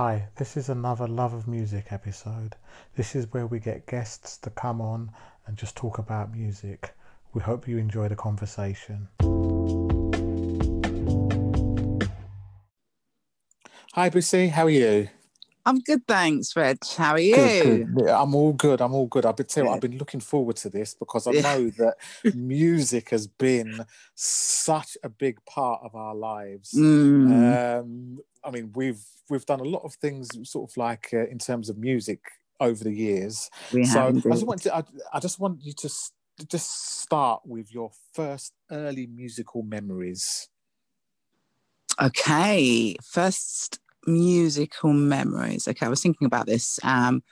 [0.00, 2.54] Hi, this is another Love of Music episode.
[2.94, 5.10] This is where we get guests to come on
[5.44, 6.94] and just talk about music.
[7.34, 9.08] We hope you enjoy the conversation.
[13.94, 15.08] Hi, Bussy, how are you?
[15.68, 16.78] I'm good, thanks, Reg.
[16.96, 17.34] How are you?
[17.34, 18.08] Good, good.
[18.08, 18.80] I'm all good.
[18.80, 19.26] I'm all good.
[19.26, 21.96] I've been telling I've been looking forward to this because I know that
[22.34, 23.84] music has been
[24.14, 26.72] such a big part of our lives.
[26.74, 31.26] Mm, Um, I mean, we've we've done a lot of things, sort of like uh,
[31.26, 32.20] in terms of music
[32.60, 33.50] over the years.
[33.74, 36.12] we so I just want to, I, I just want you to s-
[36.48, 40.48] just start with your first early musical memories.
[42.00, 45.68] Okay, first musical memories.
[45.68, 46.80] Okay, I was thinking about this.
[46.82, 47.22] Um,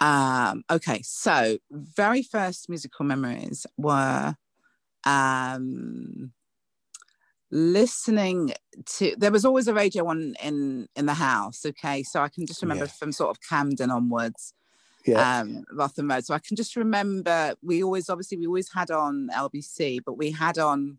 [0.00, 4.34] um, okay, so very first musical memories were
[5.04, 6.32] um,
[7.50, 8.52] listening
[8.86, 9.14] to.
[9.16, 11.64] There was always a radio on in in the house.
[11.66, 12.92] Okay, so I can just remember Yeah.
[12.92, 14.54] from sort of Camden onwards.
[15.06, 16.24] Yeah, um Rotherham Road.
[16.26, 20.30] So I can just remember we always obviously we always had on LBC, but we
[20.30, 20.98] had on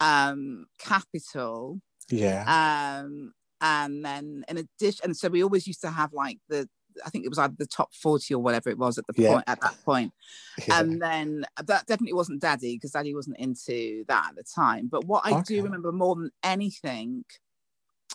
[0.00, 1.80] um Capital.
[2.10, 6.68] yeah, Um and then in addition and so we always used to have like the
[7.04, 9.30] I think it was either the top 40 or whatever it was at the Yeah.
[9.32, 10.12] point at that point.
[10.68, 10.78] yeah.
[10.80, 14.86] And then uh, that definitely wasn't daddy because daddy wasn't into that at the time.
[14.88, 15.42] But what I Okay.
[15.56, 17.24] do remember more than anything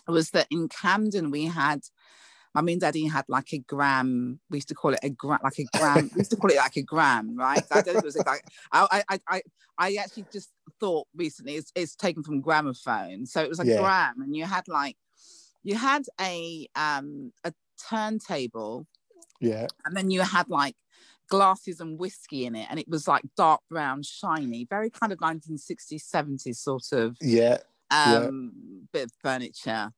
[0.08, 1.80] was that in Camden we had
[2.54, 4.40] Mummy and Daddy had like a gram.
[4.50, 6.10] We used to call it a gram, like a gram.
[6.14, 7.62] we used to call it like a gram, right?
[7.70, 8.42] I don't think it was like.
[8.72, 9.42] I, I, I,
[9.78, 13.78] I actually just thought recently it's, it's taken from gramophone, so it was a Yeah.
[13.78, 14.96] gram, and you had like,
[15.62, 17.52] you had a um a
[17.88, 18.86] turntable,
[19.40, 20.76] yeah, and then you had like
[21.28, 25.18] glasses and whiskey in it, and it was like dark brown, shiny, very kind of
[25.20, 27.58] 1960s, 70s sort of yeah,
[28.06, 28.26] Yeah.
[28.26, 29.92] um bit of furniture.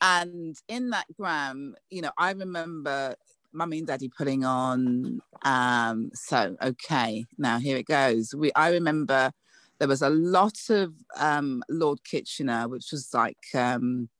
[0.00, 3.14] And in that gram you know i remember
[3.52, 8.34] mummy and daddy putting on um so okay now here it goes.
[8.34, 9.32] We i remember
[9.78, 14.10] there was a lot of um lord kitchener which was like um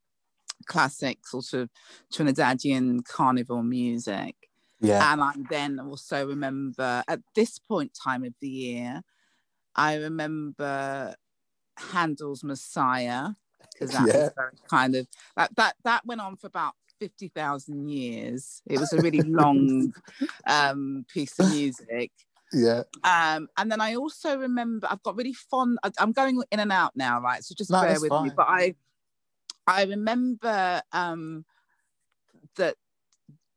[0.67, 1.71] classic sort of
[2.13, 4.37] trinidadian carnival music
[4.81, 9.03] yeah, and I then also remember at this point time of the year,
[9.75, 11.15] I remember
[11.79, 13.31] Handel's Messiah
[13.73, 14.13] because that Yeah.
[14.15, 15.07] was very kind of
[15.37, 18.63] that that that went on for about fifty thousand years.
[18.67, 19.93] It was a really long
[20.47, 22.11] um, piece of music.
[22.53, 22.83] yeah.
[23.05, 25.79] Um, and then I also remember I've got really fond.
[25.83, 27.45] I, I'm going in and out now, right?
[27.45, 28.31] So just No, bear with me.
[28.35, 28.75] But I,
[29.67, 31.45] I remember um,
[32.57, 32.77] that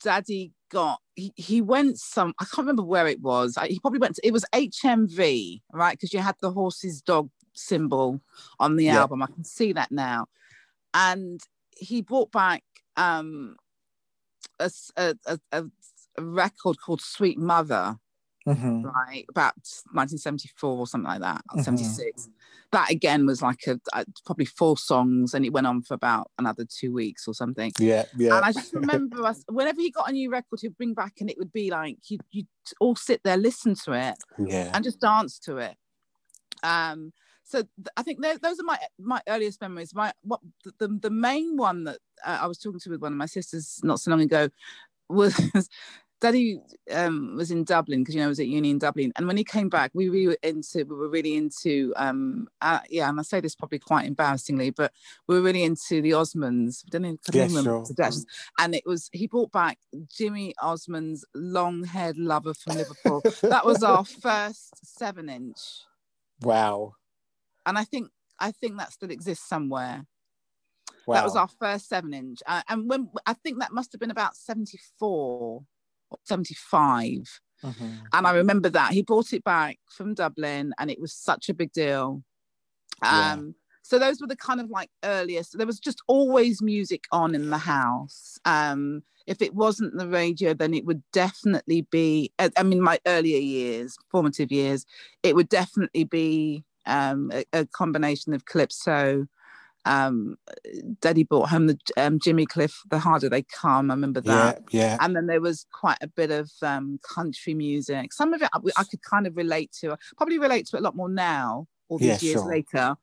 [0.02, 1.00] Daddy got.
[1.16, 2.34] He, he went some.
[2.40, 3.58] I can't remember where it was.
[3.58, 4.16] I, he probably went.
[4.16, 5.94] To, it was HMV, right?
[5.98, 8.22] Because you had the horse's dog symbol
[8.60, 9.02] on the Yeah.
[9.02, 9.22] album.
[9.24, 10.28] I can see that now.
[10.94, 11.42] And
[11.78, 12.64] he brought back
[12.98, 13.56] um,
[14.60, 15.16] a, a,
[15.52, 15.66] a
[16.18, 17.96] a record called Sweet Mother
[18.48, 18.84] Mhm.
[18.84, 19.56] right about
[19.94, 21.64] 1974 or something like that Mhm.
[21.64, 22.30] 76
[22.72, 26.30] that again was like a, a probably four songs and it went on for about
[26.38, 28.36] another two weeks or something Yeah, yeah.
[28.38, 31.30] and i just remember us whenever he got a new record he'd bring back and
[31.30, 32.46] it would be like you you
[32.80, 35.76] all sit there listen to it yeah, and just dance to it
[36.64, 37.12] um
[37.44, 41.00] so th- i think tho- those are my my earliest memories my what the, the,
[41.04, 44.00] the main one that uh, i was talking to with one of my sisters not
[44.00, 44.50] so long ago
[45.10, 45.34] was
[46.22, 46.60] daddy
[46.92, 49.38] um was in dublin because you know I was at uni in dublin and when
[49.38, 53.24] he came back we were into we were really into um uh, yeah and i
[53.24, 54.92] say this probably quite embarrassingly but
[55.28, 56.84] we were really into the osmonds.
[56.86, 58.12] I don't know, I remember sure.
[58.60, 63.22] and it was he brought back jimmy osmond's long haired lover from liverpool.
[63.42, 65.60] That was our first seven inch
[66.42, 66.94] wow,
[67.66, 68.10] and i think
[68.40, 70.06] i think that still exists somewhere.
[71.06, 71.16] Wow.
[71.16, 74.12] that was our first seven inch uh, and when i think that must have been
[74.12, 75.64] about 74 or
[76.24, 78.00] 75 Mhm.
[78.14, 78.94] and i remember that.
[78.94, 82.24] He brought it back from dublin and it was such a big deal.
[83.04, 83.34] Yeah.
[83.34, 85.58] um so those were the kind of like earliest.
[85.58, 88.38] There was just always music on in the house.
[88.46, 92.98] Um if it wasn't the radio then it would definitely be i I mean my
[93.06, 94.86] earlier years formative years
[95.24, 99.28] it would definitely be um a, a combination of calypso
[99.86, 100.36] um
[101.00, 104.80] daddy brought home the um, jimmy cliff the harder they come i remember that Yeah,
[104.80, 108.12] yeah, and then there was quite a bit of um, country music.
[108.14, 109.98] Some of it I, I could kind of relate to.
[110.18, 112.50] Probably relate to it a lot more now, all these Yeah, years sure.
[112.50, 112.96] later.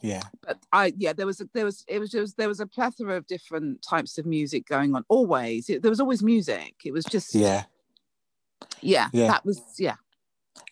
[0.00, 2.66] yeah, But I, yeah, there was, a, there was, it was just, there was a
[2.66, 5.04] plethora of different types of music going on.
[5.08, 6.74] Always, it, there was always music.
[6.84, 7.64] It was just, yeah.
[8.80, 9.28] yeah, Yeah.
[9.28, 9.96] that was, yeah,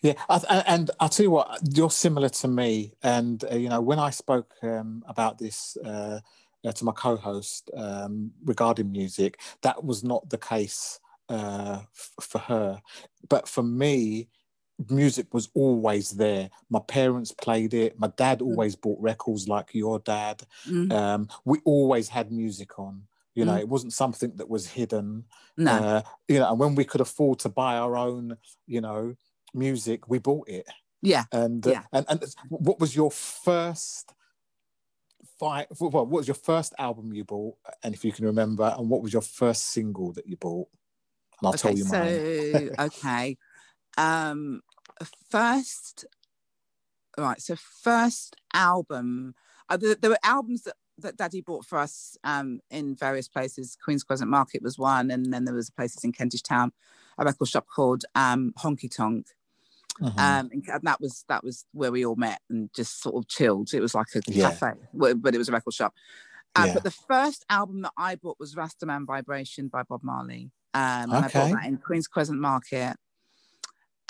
[0.03, 2.93] Yeah, I, I- and I'll tell you what, you're similar to me.
[3.03, 6.19] And uh, you know, when I spoke um, about this uh,
[6.65, 12.39] uh, to my co-host um, regarding music, that was not the case uh, f- for
[12.39, 12.81] her.
[13.29, 14.27] But for me,
[14.89, 16.49] music was always there.
[16.69, 17.97] My parents played it.
[17.97, 18.47] My dad Mm.
[18.47, 20.43] always bought records like your dad.
[20.69, 23.07] Mm, Um, we always had music on.
[23.35, 23.59] You know, Mm.
[23.61, 25.25] it wasn't something that was hidden.
[25.57, 29.15] no, Uh, you know, and when we could afford to buy our own, you know,
[29.53, 30.67] music, we bought it.
[31.01, 31.25] yeah.
[31.31, 31.83] And uh, Yeah.
[31.91, 34.13] and and what was your first
[35.39, 35.67] fight?
[35.79, 37.55] Well, what was your first album you bought?
[37.83, 40.67] And if you can remember, and what was your first single that you bought?
[41.41, 42.71] And I'll tell okay, you so mine.
[42.79, 43.37] okay.
[43.97, 44.61] Um
[45.29, 46.05] first
[47.17, 49.35] right, so first album.
[49.69, 53.77] Uh, there, there were albums that, that Daddy bought for us um in various places.
[53.83, 56.71] Queen's Crescent Market was one, and then there was places in Kentish Town,
[57.17, 59.27] a record shop called um Honky Tonk.
[60.01, 60.17] Mhm.
[60.19, 63.73] Um and that was that was where we all met and just sort of chilled.
[63.73, 64.49] It was like a Yeah.
[64.51, 65.93] cafe, but it was a record shop.
[66.55, 66.73] Uh, Yeah.
[66.75, 70.51] But the first album that I bought was Rastaman Vibration by Bob Marley.
[70.75, 72.95] Um, and I bought that in Queen's Crescent Market.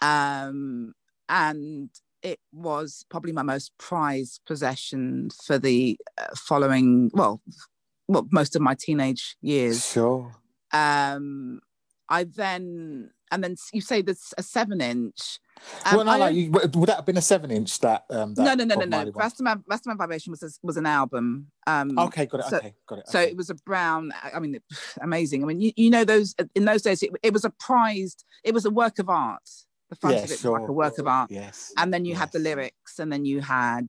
[0.01, 0.93] Um,
[1.29, 1.89] and
[2.21, 7.41] it was probably my most prized possession for the uh, following, well,
[8.07, 9.85] well, most of my teenage years.
[9.85, 10.33] Sure.
[10.71, 11.59] Um,
[12.09, 15.39] I then, and then you say there's a seven inch.
[15.85, 16.27] Um, well, no, I no.
[16.27, 17.79] You, would that have been a seven-inch?
[17.79, 19.11] That, um, that no, no, no, no, Bob no.
[19.11, 19.29] One?
[19.29, 21.47] Rastaman, Rastaman Vibration was a, was an album.
[21.67, 22.45] Um, Okay, got it.
[22.47, 23.07] so- okay, got it.
[23.07, 23.31] so okay.
[23.31, 24.11] it was a brown.
[24.33, 24.59] I mean,
[25.01, 25.43] amazing.
[25.43, 27.03] I mean, you, you know those in those days.
[27.03, 28.25] It, it was a prized.
[28.43, 29.47] It was a work of art.
[29.89, 30.51] The front Yeah, of it sure.
[30.51, 31.71] was like a work of art, yes.
[31.77, 33.87] and then you had the lyrics, and then you had,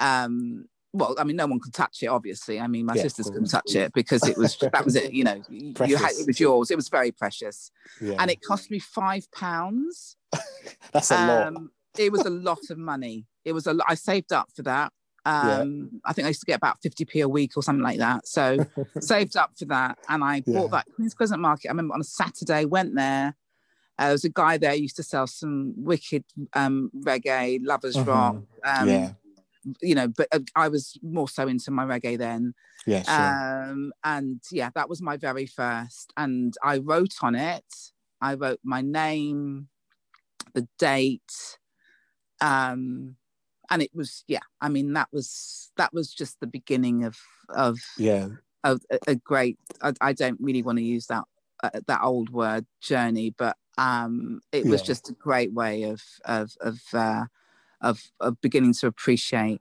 [0.00, 2.06] um, well, I mean, no one could touch it.
[2.06, 5.12] Obviously, I mean, my Yeah, sisters couldn't touch it because it was that was it.
[5.12, 6.70] You know, you had it was yours.
[6.70, 7.70] It was very precious,
[8.00, 8.16] Yeah.
[8.18, 10.16] and it cost me five pounds.
[10.92, 11.46] That's a lot.
[11.48, 13.26] Um, it was a lot of money.
[13.44, 13.86] It was a lot.
[13.88, 14.92] I saved up for that.
[15.26, 15.58] Yeah.
[15.60, 18.26] Um, I think I used to get about 50p a week or something like that.
[18.26, 18.64] So
[19.00, 19.98] saved up for that.
[20.08, 20.60] And I Yeah.
[20.60, 21.68] bought that Queen's Crescent Market.
[21.68, 23.36] I remember on a Saturday, went there.
[23.98, 26.24] Uh, there was a guy there used to sell some wicked
[26.54, 28.06] um, reggae, lovers Mhm.
[28.06, 28.36] rock.
[28.64, 29.12] Um, yeah.
[29.80, 32.54] You know, but uh, I was more so into my reggae then.
[32.86, 33.02] Yeah.
[33.02, 33.70] Sure.
[33.70, 36.12] Um, and yeah, that was my very first.
[36.16, 37.64] And I wrote on it,
[38.20, 39.68] I wrote my name,
[40.54, 41.58] the date,
[42.40, 43.16] um,
[43.70, 44.40] and it was yeah.
[44.60, 47.16] I mean, that was that was just the beginning of
[47.50, 48.28] of yeah.
[48.64, 49.58] of a, a great.
[49.82, 51.24] I, I don't really want to use that
[51.62, 54.86] uh, that old word journey, but um, it was Yeah.
[54.86, 57.24] just a great way of of of uh,
[57.80, 59.60] of of beginning to appreciate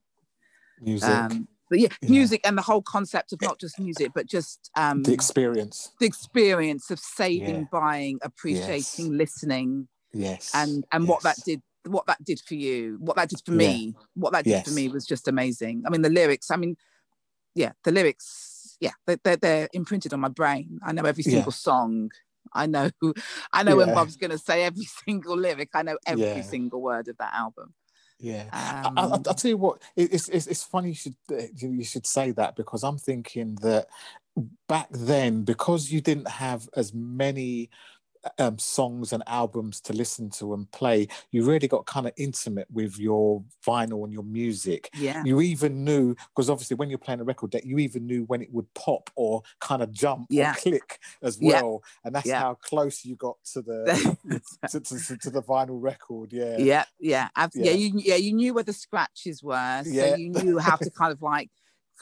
[0.79, 1.09] Music.
[1.09, 2.09] um, but yeah, Yeah.
[2.09, 5.91] music and the whole concept of not just music, but just um, the experience.
[5.99, 7.63] the experience of saving, Yeah.
[7.71, 10.51] buying, appreciating, listening, Yes.
[10.53, 13.57] and and what that did, what that did for you, what that did for Yeah.
[13.57, 15.83] me, what that did for me was just amazing.
[15.85, 16.49] I mean, the lyrics.
[16.51, 16.77] I mean,
[17.55, 18.77] yeah, the lyrics.
[18.79, 20.79] Yeah, they, they're they're imprinted on my brain.
[20.85, 22.11] I know every single song.
[22.53, 22.91] I know,
[23.53, 25.69] I know when Bob's gonna say every single lyric.
[25.73, 27.73] I know every single word of that album.
[28.19, 28.43] Yeah.
[28.85, 29.81] Um, I, I, I'll tell you what.
[29.95, 31.15] it- It's, it's it's funny you should
[31.55, 33.87] you should say that because I'm thinking that
[34.67, 37.69] back then because you didn't have as many
[38.39, 42.67] um, songs and albums to listen to and play, you really got kind of intimate
[42.71, 44.89] with your vinyl and your music.
[44.97, 48.23] yeah, You even knew because obviously when you're playing a record deck, you even knew
[48.25, 50.51] when it would pop or kind of jump Yeah.
[50.51, 51.61] or click as Yeah.
[51.61, 52.39] well, and that's Yeah.
[52.39, 54.17] how close you got to the
[54.71, 56.33] to, to, to the vinyl record.
[56.33, 57.71] Yeah, yeah yeah ab- yeah.
[57.71, 57.77] Yeah.
[57.77, 60.15] you yeah you knew where the scratches were so Yeah.
[60.15, 61.49] you knew how to kind of like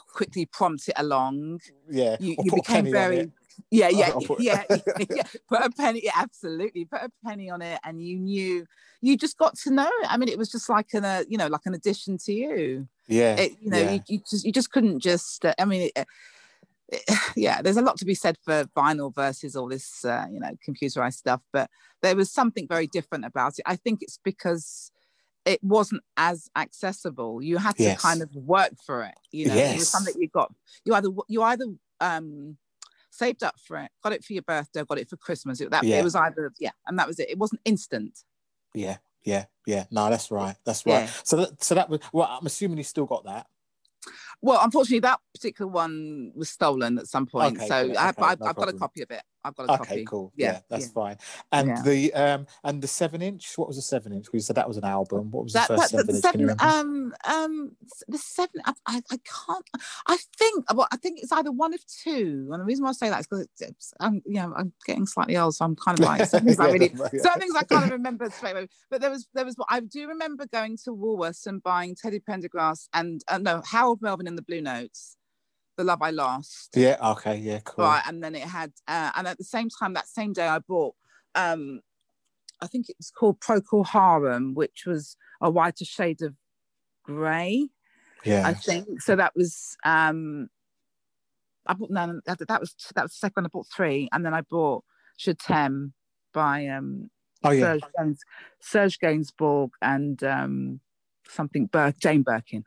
[0.08, 2.18] quickly prompt it along yeah.
[2.20, 3.32] you, you became very.
[3.72, 4.64] Yeah yeah yeah
[5.10, 8.66] yeah put a penny yeah, absolutely put a penny on it and you knew
[9.02, 10.08] you just got to know it.
[10.10, 12.88] I mean it was just like an uh, you know like an addition to you.
[13.08, 13.92] Yeah, it, you know yeah.
[13.92, 16.08] you, you just you just couldn't just uh, i mean it,
[16.90, 20.40] it, yeah there's a lot to be said for vinyl versus all this uh, you
[20.40, 21.70] know computerized stuff but
[22.02, 23.64] there was something very different about it.
[23.66, 24.92] I think it's because
[25.46, 27.42] it wasn't as accessible.
[27.42, 28.02] You had to Yes.
[28.02, 30.52] kind of work for it you know it was something you got
[30.84, 31.66] you either you either
[32.02, 32.58] um
[33.16, 35.84] saved up for it got it for your birthday got it for christmas it, that
[35.84, 36.00] Yeah.
[36.00, 38.20] it was either yeah and that was it it wasn't instant
[38.76, 39.86] yeah, yeah, yeah.
[39.90, 40.56] No, that's right.
[40.66, 41.06] That's right.
[41.06, 41.10] Yeah.
[41.24, 42.28] So that so that was well.
[42.30, 43.48] I'm assuming you still got that.
[44.42, 47.58] Well, unfortunately, that particular one was stolen at some point.
[47.58, 47.76] Okay, so.
[47.76, 49.24] I, Okay, no I've got a copy of it.
[49.46, 50.06] I've got a Okay, copy.
[50.06, 50.34] cool.
[50.36, 50.92] Yeah, Yeah, that's yeah.
[50.94, 51.18] fine.
[51.52, 51.82] And Yeah.
[51.84, 53.58] the um and the seven inch.
[53.58, 54.32] What was the seven inch?
[54.34, 55.32] We said that was an album.
[55.32, 56.24] What was That, the first that, seven the inch?
[56.24, 56.64] Seven, remember?
[56.64, 57.72] um, um,
[58.08, 58.62] the seven.
[58.66, 59.66] I, I, I can't.
[60.08, 60.66] I think.
[60.74, 62.50] Well, I think it's either one of two.
[62.52, 65.06] And the reason why I say that is because it's, I'm, you know, I'm getting
[65.06, 67.92] slightly old, so I'm kind of like some things I really, certain things I can't
[67.92, 68.68] remember straight away.
[68.90, 69.56] But there was, there was.
[69.70, 74.28] I do remember going to Woolworths and buying Teddy Pendergrass and uh, no Harold Melvin
[74.28, 75.15] and the Blue Notes.
[75.78, 76.70] The Love I Lost.
[76.76, 76.98] Yeah.
[77.12, 77.38] Okay.
[77.38, 77.60] Yeah.
[77.64, 77.86] Cool.
[77.86, 80.60] Right, and then it had, uh, and at the same time, that same day, I
[80.60, 80.96] bought,
[81.36, 81.82] um,
[82.62, 86.36] I think it was called Procol Harum, which was a whiter shade of
[87.04, 87.70] grey.
[88.24, 88.48] Yeah.
[88.48, 89.16] I think so.
[89.16, 90.50] That was, um,
[91.68, 93.46] I bought no, that, that was that was the second one.
[93.46, 94.84] I bought three, and then I bought
[95.20, 95.94] Chatem
[96.34, 97.10] by um
[97.44, 97.62] oh yeah.
[97.62, 98.20] Serge, Gains,
[98.62, 100.80] Serge Gainsbourg and um
[101.28, 102.66] something Bur- Jane Birkin.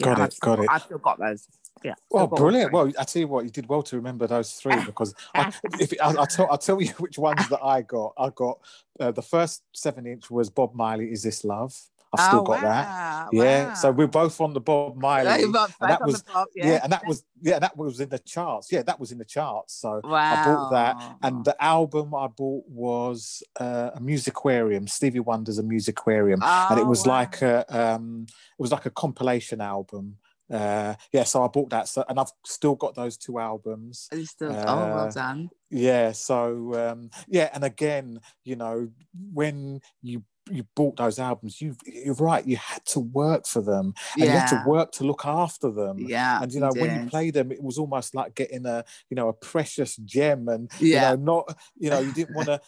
[0.00, 0.70] Got it, I've still got it.
[0.70, 1.46] I've still got those.
[1.84, 1.94] Yeah.
[2.12, 2.72] Oh, all brilliant!
[2.72, 5.92] Well, I tell you what, you did well to remember those three because I, if
[6.02, 8.12] I, I'll tell I'll tell you which ones that I got.
[8.18, 8.58] I got
[9.00, 11.10] uh, the first seven inch was Bob Marley.
[11.12, 11.74] Is this love?
[12.10, 12.86] I've still Oh, got that.
[12.88, 15.42] wow, Yeah, so we're both on the Bob Marley.
[15.42, 16.80] And that was Bob, yeah.
[16.82, 18.72] and that was yeah, that was in the charts.
[18.72, 19.74] Yeah, that was in the charts.
[19.74, 20.16] So wow.
[20.16, 24.88] I bought that, and the album I bought was uh, a Musiquarium.
[24.88, 27.12] Stevie Wonder's a Musiquarium, and it Oh, was wow.
[27.18, 30.16] like a um, it was like a compilation album.
[30.50, 34.08] Uh, yeah, so I bought that, so and I've still got those two albums.
[34.10, 35.50] Are you still, oh, uh, well done.
[35.70, 38.88] Yeah, so um, yeah, and again, you know,
[39.32, 43.92] when you you bought those albums, you you're right, you had to work for them,
[44.14, 45.98] and you had to work to look after them.
[45.98, 46.42] Yeah.
[46.42, 47.10] And you know, when you did.
[47.10, 51.10] play them, it was almost like getting a you know a precious gem, and Yeah.
[51.12, 52.60] you know, not you know, you didn't want to.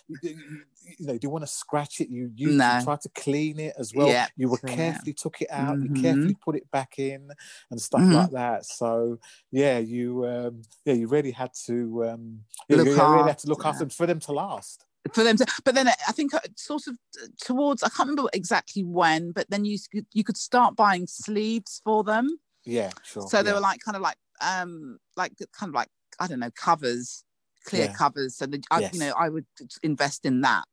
[0.98, 2.08] You, know, you want to scratch it.
[2.08, 2.80] You you, No.
[2.82, 4.08] tried to clean it as well.
[4.08, 5.78] Yeah, you were carefully took it out.
[5.78, 5.82] Mhm.
[5.96, 7.30] You carefully put it back in
[7.70, 8.12] and stuff Mhm.
[8.14, 8.66] like that.
[8.66, 9.18] So
[9.50, 13.48] yeah, you um, yeah, you really had to um, yeah, Look you really had to
[13.48, 13.68] look after.
[13.68, 14.84] after them for them to last.
[15.14, 16.94] for them to but then i think uh, sort of
[17.40, 21.80] towards i can't remember exactly when but then you could you could start buying sleeves
[21.82, 22.26] for them
[22.64, 23.26] Yeah, sure.
[23.26, 23.54] so they yeah.
[23.54, 27.24] were like kind of like um like kind of like i don't know covers
[27.64, 27.92] clear Yeah.
[27.92, 28.92] covers so the, I, Yes.
[28.94, 29.46] you know i would
[29.82, 30.64] invest in that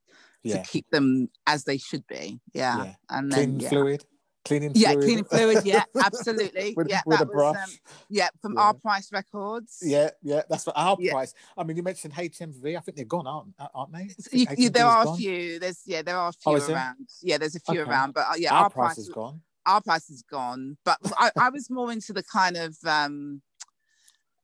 [0.43, 2.93] yeah, to keep them as they should be yeah, Yeah.
[3.09, 3.69] and then cleaning yeah.
[3.69, 4.05] fluid,
[4.45, 5.03] cleaning yeah fluid.
[5.03, 7.55] cleaning fluid yeah absolutely with, yeah with a that was brush.
[7.55, 11.33] um, yeah from our price records yeah, yeah, that's what our price.
[11.57, 12.77] I mean, you mentioned HMV.
[12.77, 13.99] I think they're gone, aren't aren't they?
[13.99, 16.53] I So think you, you, there are a few there's yeah there are a Oh,
[16.57, 16.75] few there?
[16.75, 17.89] around yeah there's a few Okay.
[17.91, 19.41] around but uh, yeah Our, our price price is gone.
[19.65, 23.41] our price is gone but I, I was more into the kind of um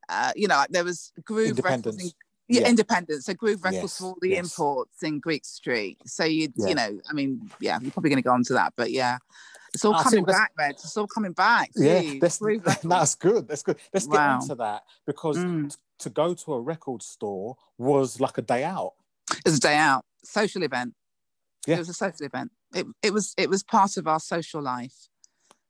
[0.10, 2.12] uh you know like there was groove records in.
[2.62, 4.40] Yeah, independence so groove records Yes, for all the yes.
[4.58, 6.68] imports in greek street so you Yeah.
[6.70, 9.18] you know i mean yeah you're probably going to go on to that but yeah
[9.74, 10.72] it's all I see, coming back Reg.
[10.72, 12.38] it's all coming back Yeah, that's
[12.84, 13.48] that's good.
[13.48, 13.78] That's good.
[13.92, 14.40] Let's get Wow.
[14.40, 15.76] into that because Mm.
[16.00, 18.94] to go to a record store was like a day out.
[19.32, 20.94] it was a day out social event
[21.66, 21.76] Yeah.
[21.76, 25.10] it was a social event it, it was it was part of our social life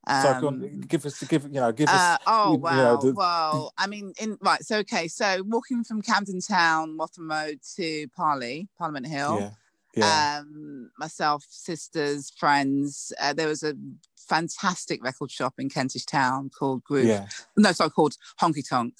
[0.05, 1.95] So go on, Um, give us, give you know, give us.
[1.95, 2.75] Uh, oh you wow!
[2.75, 4.61] know, the- well, I mean, in right.
[4.63, 9.39] So okay, so walking from Camden Town, Waltham Road to Parley, Parliament Hill.
[9.39, 9.51] yeah,
[9.95, 13.13] yeah, Um, myself, sisters, friends.
[13.19, 13.75] Uh, there was a
[14.17, 17.05] fantastic record shop in Kentish Town called Groove.
[17.07, 18.93] yeah, No, sorry, called Honky Tonk.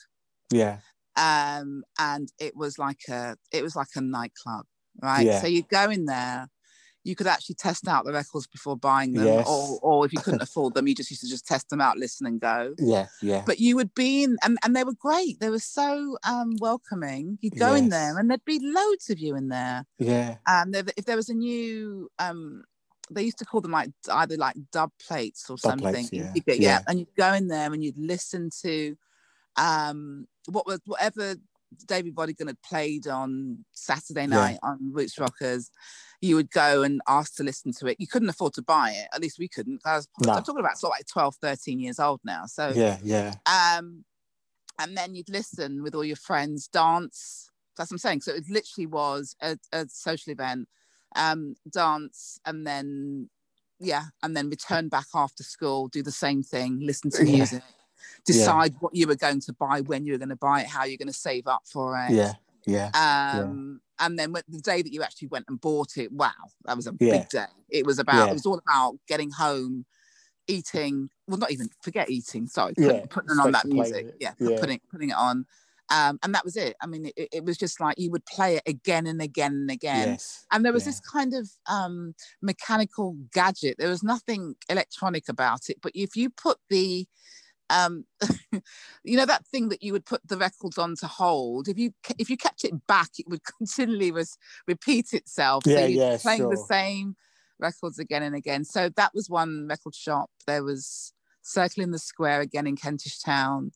[0.52, 0.80] yeah,
[1.18, 4.66] Um, and it was like a it was like a nightclub,
[5.02, 5.26] right?
[5.26, 5.42] Yeah.
[5.42, 6.50] So you go in there.
[7.06, 9.48] You could actually test out the records before buying them, Yes.
[9.48, 11.98] or, or if you couldn't afford them, you just used to just test them out,
[11.98, 13.44] listen, and go yeah, yeah.
[13.46, 17.38] but you would be in and, and they were great they were so um welcoming
[17.42, 20.84] you'd go in there and there'd be loads of you in there yeah, and there,
[20.98, 22.64] if there was a new um
[23.12, 26.32] they used to call them like either like dub plates or Dub something plates, yeah,
[26.46, 26.70] get- yeah.
[26.70, 26.80] yeah.
[26.88, 28.96] and you'd go in there and you'd listen to
[29.58, 31.36] um what was whatever
[31.86, 34.28] David Rodigan had played on Saturday Yeah.
[34.28, 35.70] night on Roots Rockers,
[36.22, 38.00] you would go and ask to listen to it.
[38.00, 39.08] You couldn't afford to buy it.
[39.14, 39.82] At least we couldn't.
[39.86, 40.34] I was, No.
[40.34, 42.46] I'm talking about sort of like 12, 13 years old now.
[42.46, 44.06] So yeah, yeah, um,
[44.80, 47.50] and then you'd listen with all your friends, dance.
[47.78, 48.22] That's what I'm saying.
[48.22, 50.68] So it literally was a, a social event,
[51.16, 53.30] um, dance, and then
[53.80, 57.60] yeah, and then return back after school, do the same thing, listen to Yeah.
[58.26, 60.86] Decide what you were going to buy, when you were going to buy it, how
[60.86, 62.12] you're going to save up for it.
[62.14, 62.34] yeah,
[62.66, 66.32] yeah, Um, and then when, the day that you actually went and bought it, wow,
[66.66, 67.20] that was a Yeah.
[67.20, 67.46] big day.
[67.70, 68.32] It was about, Yeah.
[68.32, 69.86] it was all about getting home,
[70.48, 71.10] eating.
[71.28, 72.48] Well, not even forget eating.
[72.48, 74.06] Sorry, Yeah, put, putting on that straight to playing music.
[74.08, 74.18] it.
[74.20, 74.60] Yeah, Yeah.
[74.60, 75.46] putting putting it on.
[75.90, 76.76] Um, and that was it.
[76.82, 79.70] I mean, it, it was just like you would play it again and again and
[79.70, 80.12] again.
[80.12, 80.92] yes, And there was yeah.
[80.92, 83.78] this kind of um, mechanical gadget.
[83.78, 85.78] There was nothing electronic about it.
[85.82, 87.06] But if you put the,
[87.70, 88.06] um,
[89.04, 91.94] you know, that thing that you would put the records on to hold, if you
[92.20, 95.64] if you kept it back, it would continually res- repeat itself.
[95.66, 97.16] Yeah, so you're yeah, playing the same
[97.60, 98.64] records again and again.
[98.66, 100.30] So that was one record shop.
[100.46, 103.72] There was Circle in the Square again in Kentish Town.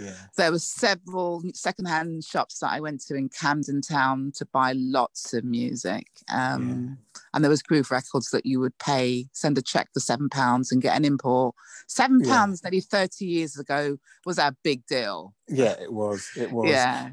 [0.00, 0.14] Yeah.
[0.36, 5.34] There were several secondhand shops that I went to in Camden Town to buy lots
[5.34, 6.06] of music.
[6.32, 6.98] Um,
[7.32, 10.72] And there was Groove Records that you would pay, send a check for seven pounds
[10.72, 11.54] and get an import.
[11.86, 12.34] Seven Yeah.
[12.34, 15.34] pounds nearly 30 years ago was a big deal.
[15.46, 16.28] Yeah, it was.
[16.36, 16.68] It was.
[16.70, 17.10] Yeah.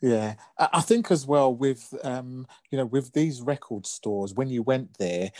[0.00, 4.48] Yeah, I I think as well with um, you know, with these record stores, when
[4.48, 5.32] you went there,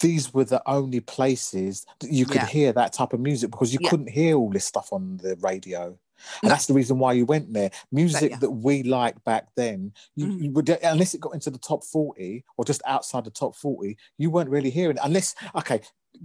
[0.00, 2.46] these were the only places that you could Yeah.
[2.46, 3.90] hear that type of music because you Yeah.
[3.90, 5.98] couldn't hear all this stuff on the radio.
[6.42, 7.70] And that's the reason why you went there.
[7.92, 8.38] Music yeah.
[8.38, 10.42] that we liked back then, you, Mhm.
[10.42, 13.96] you would unless it got into the top forty or just outside the top forty,
[14.18, 14.96] you weren't really hearing.
[14.96, 15.02] it.
[15.04, 15.80] Unless okay,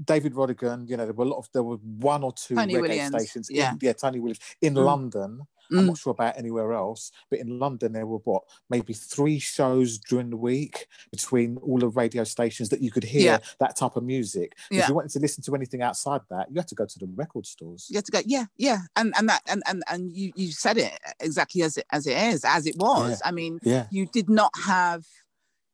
[0.05, 2.73] David Rodigan, you know, there were a lot of there were one or two Tony
[2.75, 3.47] reggae Williams, stations.
[3.51, 3.73] yeah.
[3.73, 4.85] in, yeah, Tony Williams in Mm.
[4.85, 5.41] London.
[5.71, 5.87] I'm Mm.
[5.87, 10.29] not sure about anywhere else, but in London there were what maybe three shows during
[10.29, 13.37] the week between all the radio stations that you could hear Yeah.
[13.59, 14.57] that type of music.
[14.69, 17.07] If you wanted to listen to anything outside that, you had to go to the
[17.15, 17.87] record stores.
[17.89, 20.77] You had to go, yeah, yeah, and and that and and and you you said
[20.77, 23.21] it exactly as it as it is, as it was.
[23.23, 25.07] I mean, Yeah, you did not have.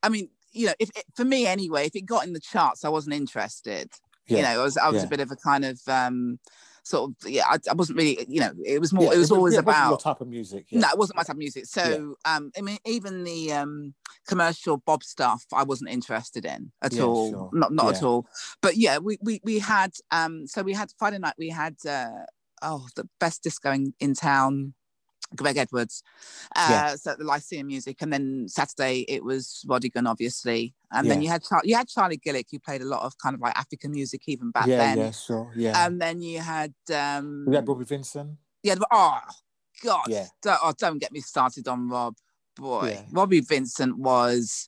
[0.03, 2.83] I mean, you know, if it, for me anyway, if it got in the charts,
[2.85, 3.91] I wasn't interested.
[4.27, 4.37] yeah.
[4.37, 5.07] You know, I was I was Yeah.
[5.07, 6.39] a bit of a kind of um
[6.83, 9.05] sort of yeah, I, I wasn't really, you know, it was more.
[9.05, 9.99] Yeah, it was wa- always it wasn't your about.
[10.01, 10.65] type of music.
[10.69, 10.79] Yeah.
[10.81, 11.65] No, it wasn't my type of music.
[11.67, 13.93] So, um, I mean, even the um
[14.27, 17.29] commercial Bob stuff, I wasn't interested in at all.
[17.31, 17.49] sure.
[17.53, 18.27] Not not at all.
[18.61, 21.35] But yeah, we we we had um, so we had Friday night.
[21.37, 22.25] We had uh,
[22.61, 24.73] oh the best disco in, in town.
[25.35, 26.01] Greg Edwards,
[26.55, 26.95] uh, Yeah.
[26.95, 31.43] so the Lyceum music, and then Saturday it was Rodigan, obviously, and then you had
[31.43, 34.21] Char- you had Charlie Gillett, who played a lot of kind of like African music
[34.27, 35.85] even back yeah, then, yeah, sure, yeah.
[35.85, 38.37] and then you had um, we had Bobby Vincent.
[38.63, 39.19] yeah, oh
[39.83, 40.27] God, Yeah.
[40.41, 42.15] don't, oh, don't get me started on Rob.
[42.55, 43.01] Boy, Yeah.
[43.11, 44.67] Robbie Vincent was,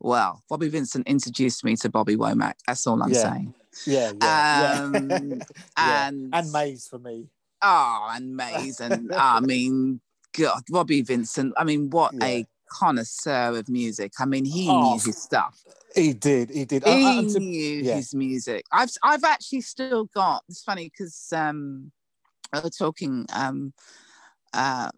[0.00, 2.54] well, Bobby Vincent introduced me to Bobby Womack.
[2.66, 3.54] That's all I'm saying.
[3.86, 5.40] Yeah, yeah, Um.
[5.76, 7.28] And and Maze for me.
[7.64, 10.00] Oh, and Maze, and I mean,
[10.38, 11.54] God, Robbie Vincent.
[11.56, 12.24] I mean, what Yeah.
[12.26, 14.12] a connoisseur of music.
[14.18, 15.62] I mean, he Oh, knew his stuff.
[15.94, 16.84] He did, he did.
[16.84, 17.96] Uh, uh, He and to- knew yeah.
[17.96, 18.64] his music.
[18.72, 20.42] I've I've actually still got.
[20.48, 21.92] It's funny because um,
[22.52, 23.26] we were talking.
[23.32, 23.72] Um,
[24.52, 24.90] uh,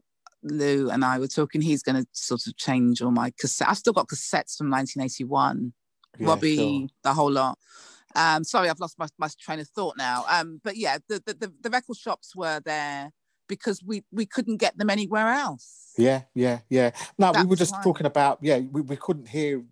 [0.42, 1.60] Lou and I were talking.
[1.60, 3.68] He's going to sort of change all my cassette.
[3.68, 5.72] I've still got cassettes from 1981.
[6.18, 6.86] yeah, Robbie, sure.
[7.02, 7.58] the whole lot.
[8.16, 10.24] Um, sorry, I've lost my, my train of thought now.
[10.28, 13.12] Um, but yeah, the, the the record shops were there
[13.48, 15.92] because we we couldn't get them anywhere else.
[15.98, 16.90] Yeah, yeah, yeah.
[17.18, 19.62] No, we were just talking about, yeah, we, we couldn't hear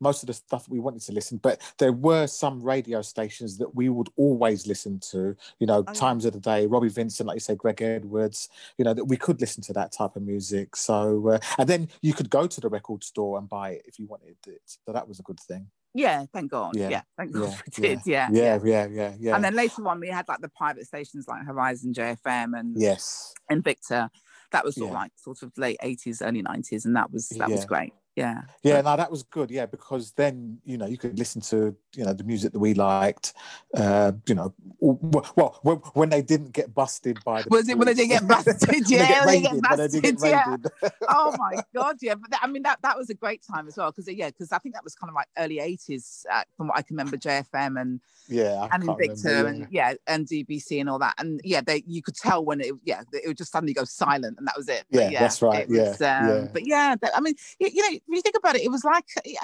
[0.00, 3.74] most of the stuff we wanted to listen, but there were some radio stations that
[3.74, 7.36] we would always listen to, you know, Oh, times of the day, Robbie Vincent, like
[7.36, 10.76] you said, Greg Edwards, you know, that we could listen to that type of music.
[10.76, 13.98] So, uh, and then you could go to the record store and buy it if
[13.98, 14.62] you wanted it.
[14.64, 15.66] So that was a good thing.
[15.94, 16.76] Yeah, thank God.
[16.76, 18.00] Yeah, Yeah, thank God yeah, we did.
[18.04, 19.34] Yeah, Yeah, yeah, yeah, yeah.
[19.36, 23.32] And then later on, we had like the private stations like Horizon, JFM, and yes.
[23.48, 24.10] and Victor.
[24.50, 27.50] That was sort of like sort of late eighties, early nineties, and that was that
[27.50, 27.92] was great.
[28.16, 29.50] Yeah, Yeah, no, that was good.
[29.50, 32.72] Yeah, because then you know you could listen to you know the music that we
[32.72, 33.34] liked.
[33.76, 37.86] Uh, you know, well, when, when they didn't get busted by the Was it when
[37.86, 38.88] they didn't get busted?
[38.88, 40.90] Yeah, they get raided, they get busted, yeah.
[41.08, 42.14] oh my god, yeah.
[42.14, 44.52] But that, I mean, that that was a great time as well because yeah, because
[44.52, 47.16] I think that was kind of like early eighties uh, from what I can remember,
[47.16, 51.40] JFM and yeah, I and Invicta remember, and yeah, and DBC and all that, and
[51.44, 54.46] yeah, they you could tell when it yeah it would just suddenly go silent and
[54.46, 54.84] that was it.
[54.90, 56.48] But Yeah, that's right, it was, yeah, um, yeah.
[56.52, 58.84] But yeah, that, I mean, you, you know, when you think about it, it was
[58.84, 59.40] like yeah,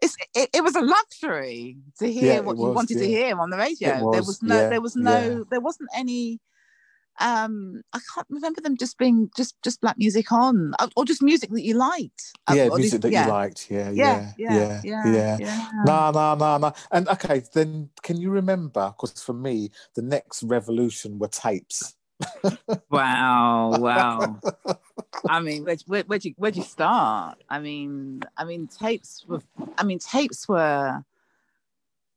[0.00, 3.38] it's it, it was a luxury to hear Yeah, what you was, wanted to hear
[3.38, 3.88] on the radio.
[3.90, 5.40] there was, was no, yeah, there was no, yeah.
[5.50, 6.40] there wasn't any
[7.20, 11.48] um i can't remember them just being just just black music on or- just music
[11.50, 13.26] that you liked Um, yeah, or music least- that yeah.
[13.26, 13.70] you liked.
[13.70, 15.36] Yeah, yeah yeah, yeah yeah yeah.
[15.38, 16.72] yeah No, no, no, no.
[16.90, 18.92] And okay, then can you remember?
[18.92, 21.94] Because for me, the next revolution were tapes.
[22.90, 24.40] wow wow
[25.28, 29.42] i mean where'd, where, where'd you where'd you start i mean i mean tapes were
[29.78, 31.04] i mean tapes were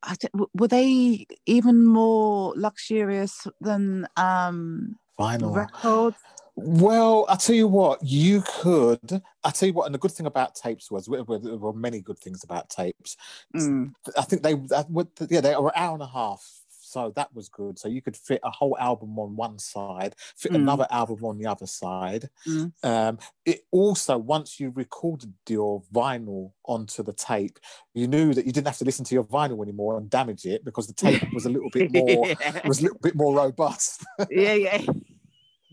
[0.00, 0.14] I
[0.54, 5.54] were they even more luxurious than um Vinyl.
[5.54, 6.16] records
[6.54, 9.22] Well, I tell you what, you could.
[9.44, 12.18] I tell you what, and the good thing about tapes was there were many good
[12.18, 13.16] things about tapes.
[13.54, 13.92] Mm.
[14.16, 14.54] I think they,
[15.30, 16.44] yeah, they were an hour and a half,
[16.98, 17.78] so that was good.
[17.78, 20.56] So you could fit a whole album on one side, fit Mm.
[20.56, 22.28] another album on the other side.
[22.46, 22.72] Mm.
[22.82, 27.58] Um, it also once you recorded your vinyl onto the tape,
[27.94, 30.64] you knew that you didn't have to listen to your vinyl anymore and damage it
[30.64, 32.26] because the tape was a little bit more
[32.64, 34.04] was a little bit more robust.
[34.30, 34.82] yeah, yeah.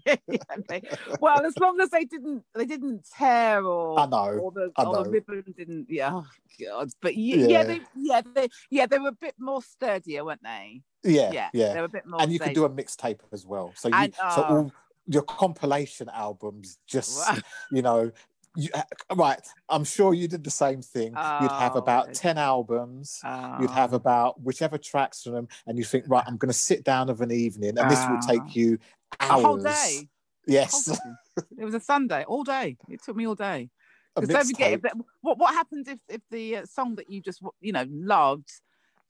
[0.30, 0.80] yeah
[1.20, 4.38] well, as long as they didn't, they didn't tear or I know.
[4.38, 5.88] or the I or the ribbon didn't.
[5.90, 6.28] Yeah, oh
[6.64, 6.92] god.
[7.02, 7.64] But yeah, yeah, Yeah.
[7.64, 10.82] they, yeah, they, yeah, they were a bit more sturdier, weren't they?
[11.06, 11.74] Yeah, Yeah, yeah.
[11.74, 12.22] they were a bit more.
[12.22, 13.72] and you could do a mixtape as well.
[13.76, 14.44] So you, And- so oh.
[14.56, 14.72] all
[15.08, 17.22] your compilation albums just
[17.72, 18.12] you know
[18.58, 18.82] you, uh,
[19.16, 19.40] right
[19.70, 22.12] i'm sure you did the same thing you'd have Oh, about.
[22.16, 23.74] 10 albums you'd Oh.
[23.74, 27.10] have about whichever tracks from them and you think right i'm going to sit down
[27.12, 28.28] of an evening and this will Ah.
[28.28, 28.80] take you
[29.20, 30.10] a hours whole day.
[30.48, 31.44] yes Whole day.
[31.62, 32.76] it was a Sunday, all day.
[32.90, 33.70] It took me all day.
[34.16, 37.12] a Because don't forget, if that, what what happens if if the uh, song that
[37.12, 38.50] you just you know loved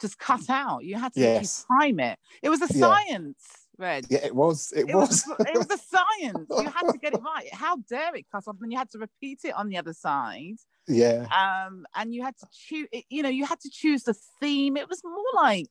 [0.01, 0.83] just cut out?
[0.83, 1.65] You had to Yes.
[1.81, 2.19] time it.
[2.41, 2.79] It was a Yeah.
[2.79, 4.05] science, Reg.
[4.09, 6.49] yeah it was it, It was, was, it was a science.
[6.49, 7.53] You had to get it right.
[7.53, 8.57] How dare it cut off?
[8.61, 10.55] And you had to repeat it on the other side.
[10.87, 12.87] yeah Um, and you had to choose.
[13.09, 14.77] You know, you had to choose the theme.
[14.77, 15.69] It was more like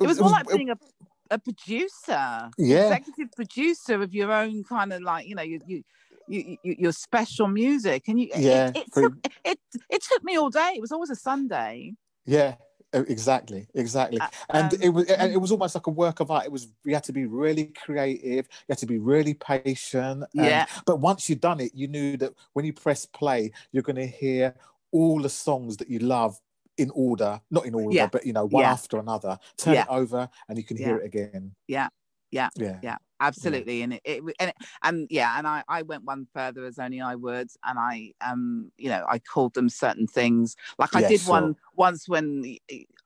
[0.00, 0.76] it was more like being a,
[1.30, 5.82] a producer, yeah executive producer of your own kind of like you know you you.
[6.26, 9.12] You, you, your special music and you Yeah, it, it, took,
[9.44, 9.58] it
[9.90, 11.92] it took me all day it was always a sunday
[12.24, 12.54] Yeah,
[13.02, 14.20] exactly, exactly.
[14.20, 16.44] Uh, And um, it was and it was almost like a work of art.
[16.44, 20.24] It was you had to be really creative, you had to be really patient.
[20.34, 20.66] and- Yeah.
[20.86, 24.54] But once you'd done it, you knew that when you press play, you're gonna hear
[24.92, 26.38] all the songs that you love
[26.76, 28.06] in order, not in order, Yeah.
[28.06, 28.72] but you know, one Yeah.
[28.72, 29.38] after another.
[29.56, 29.82] Turn Yeah.
[29.82, 31.54] it over and you can hear it again.
[31.68, 31.88] Yeah.
[32.30, 32.48] Yeah.
[32.56, 32.78] Yeah.
[32.82, 36.64] yeah absolutely and it, it and, it- and yeah and I, I went one further
[36.64, 40.94] as only i would and i um you know i called them certain things like
[40.94, 41.32] i Yeah, did sure.
[41.32, 42.56] one once when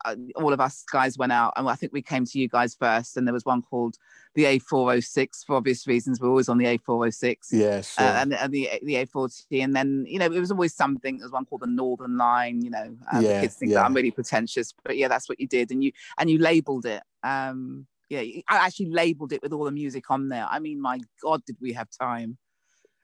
[0.05, 2.75] uh, all of us guys went out and i think we came to you guys
[2.75, 3.97] first and there was one called
[4.35, 8.07] the a406 for obvious reasons we're always on the a406 Yeah, sure.
[8.07, 11.19] uh, and, and the the A40, and then you know it was always something.
[11.19, 12.63] There's one called the Northern Line.
[12.63, 13.87] You know, um, Yeah, kids think that yeah.
[13.87, 17.03] I'm really pretentious, but yeah, that's what you did, and you and you labelled it.
[17.23, 20.47] Um, yeah, I actually labelled it with all the music on there.
[20.49, 22.39] I mean, my God, did we have time?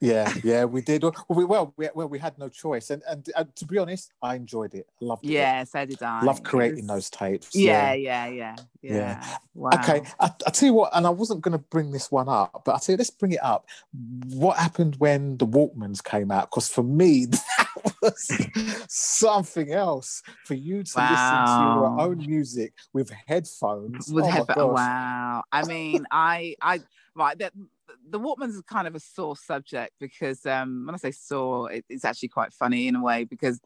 [0.05, 1.03] yeah, yeah, we did.
[1.03, 4.13] Well, we well, we, well, we had no choice, and and uh, to be honest,
[4.23, 4.87] I enjoyed it.
[5.01, 5.31] I loved it.
[5.31, 6.23] Yeah, so did I.
[6.23, 7.55] love creating was- those tapes.
[7.55, 8.95] Yeah, yeah, yeah, yeah.
[8.95, 9.37] Yeah.
[9.55, 9.71] Wow.
[9.75, 12.63] Okay, I, I tell you what, and I wasn't going to bring this one up,
[12.65, 13.67] but I tell you, let's bring it up.
[14.27, 16.51] What happened when the Walkmans came out?
[16.51, 17.27] Because for me,
[18.03, 18.47] was
[18.89, 20.23] something else.
[20.45, 24.13] For you to listen to your own music with headphones.
[24.13, 24.75] with oh headphones.
[24.75, 25.43] Wow.
[25.53, 26.81] I mean, I, I,
[27.15, 27.39] right.
[27.39, 27.51] The,
[28.09, 31.85] the Walkmans is kind of a sore subject because um, when I say sore, it,
[31.89, 33.61] it's actually quite funny in a way because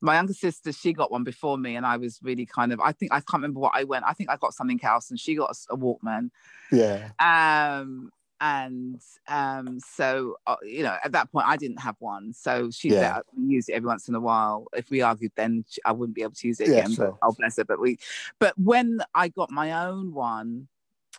[0.00, 2.80] my younger sister, she got one before me, and I was really kind of.
[2.80, 4.04] I think I can't remember what I went.
[4.06, 6.30] I think I got something else, and she got a Walkman.
[6.72, 8.10] Yeah, Um,
[8.40, 12.90] and um, so uh, you know, at that point, I didn't have one, so she
[12.90, 13.00] Yeah.
[13.00, 14.66] let us use it every once in a while.
[14.74, 16.94] If we argued, then I wouldn't be able to use it Yeah, again.
[16.94, 17.18] sure.
[17.20, 17.64] But oh, bless her.
[17.64, 17.98] But we,
[18.38, 20.68] but when I got my own one,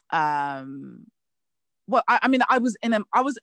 [0.10, 1.06] um,
[1.88, 3.38] well, I, I mean, I was in a, I was,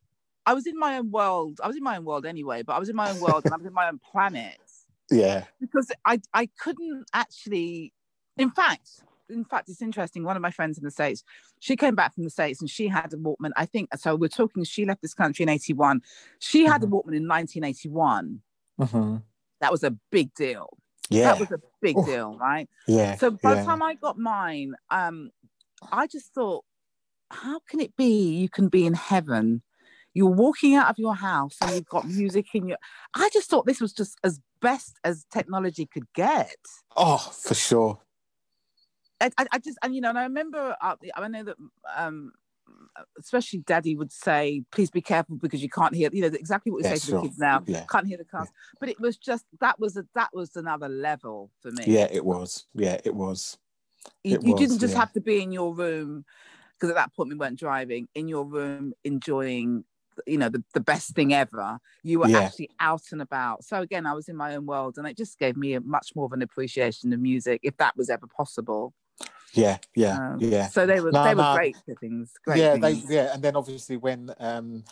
[0.47, 1.61] I was in my own world.
[1.63, 3.55] I was in my own world anyway, but I was in my own world and
[3.55, 4.59] I was in my own planet
[5.11, 7.93] yeah, because I I couldn't actually.
[8.39, 10.25] In fact, in fact, it's interesting.
[10.25, 11.23] One of my friends in the states,
[11.61, 13.51] she came back from the states and she had a Walkman.
[13.57, 14.15] I think so.
[14.17, 14.65] We're talking.
[14.65, 16.03] She left this country in eighty one.
[16.39, 16.85] She had Mhm.
[16.85, 18.43] a Walkman in nineteen eighty one.
[18.79, 19.17] hmm
[19.61, 20.69] That was a big deal.
[21.11, 22.07] yeah, That was a big Oof.
[22.07, 22.69] deal, right?
[22.87, 23.17] yeah.
[23.17, 23.61] So by yeah.
[23.61, 25.31] the time I got mine, um,
[25.91, 26.65] I just thought,
[27.31, 29.63] how can it be you can be in heaven?
[30.15, 32.79] You're walking out of your house and you've got music in your.
[33.15, 36.57] I just thought this was just as best as technology could get.
[36.97, 38.01] oh, for sure.
[39.21, 41.57] I, I, just and you know, and I remember uh, I know that
[41.97, 42.33] um,
[43.19, 46.79] especially Daddy would say, "Please be careful because you can't hear." You know exactly what
[46.79, 47.21] we Yeah, say to sure.
[47.21, 47.63] the kids now.
[47.67, 47.85] Yeah.
[47.91, 48.49] Can't hear the cars,
[48.81, 51.85] but it was just that was a that was another level for me.
[51.87, 52.67] Yeah, it was.
[52.75, 53.59] Yeah, it was.
[54.23, 55.01] you, It you was, didn't just yeah.
[55.01, 56.25] have to be in your room
[56.75, 59.85] because at that point we weren't driving in your room enjoying
[60.27, 62.39] you know the, the best thing ever you were Yeah.
[62.39, 65.39] actually out and about so again i was in my own world and it just
[65.39, 68.93] gave me a much more of an appreciation of music if that was ever possible
[69.55, 70.69] Yeah, yeah, Um, yeah.
[70.69, 71.55] so they were No, they were no.
[71.55, 73.05] great things great yeah, things.
[73.09, 74.85] they yeah, and then obviously when um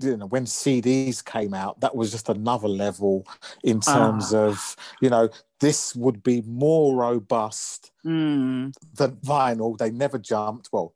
[0.00, 3.26] you know when CDs came out, that was just another level
[3.64, 4.48] in terms Ah.
[4.48, 5.28] of you know
[5.60, 9.76] this would be more robust Mm, than vinyl.
[9.76, 10.68] They never jumped.
[10.72, 10.94] Well,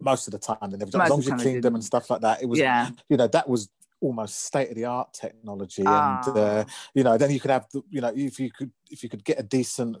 [0.00, 0.94] most of the time they never jumped.
[0.96, 3.16] Most As long as you cleaned them and stuff like that, it was yeah you
[3.16, 3.68] know that was
[4.00, 6.30] almost state of the art technology and Ah.
[6.36, 6.64] uh,
[6.94, 9.24] you know then you could have the, you know if you could if you could
[9.24, 9.96] get a decent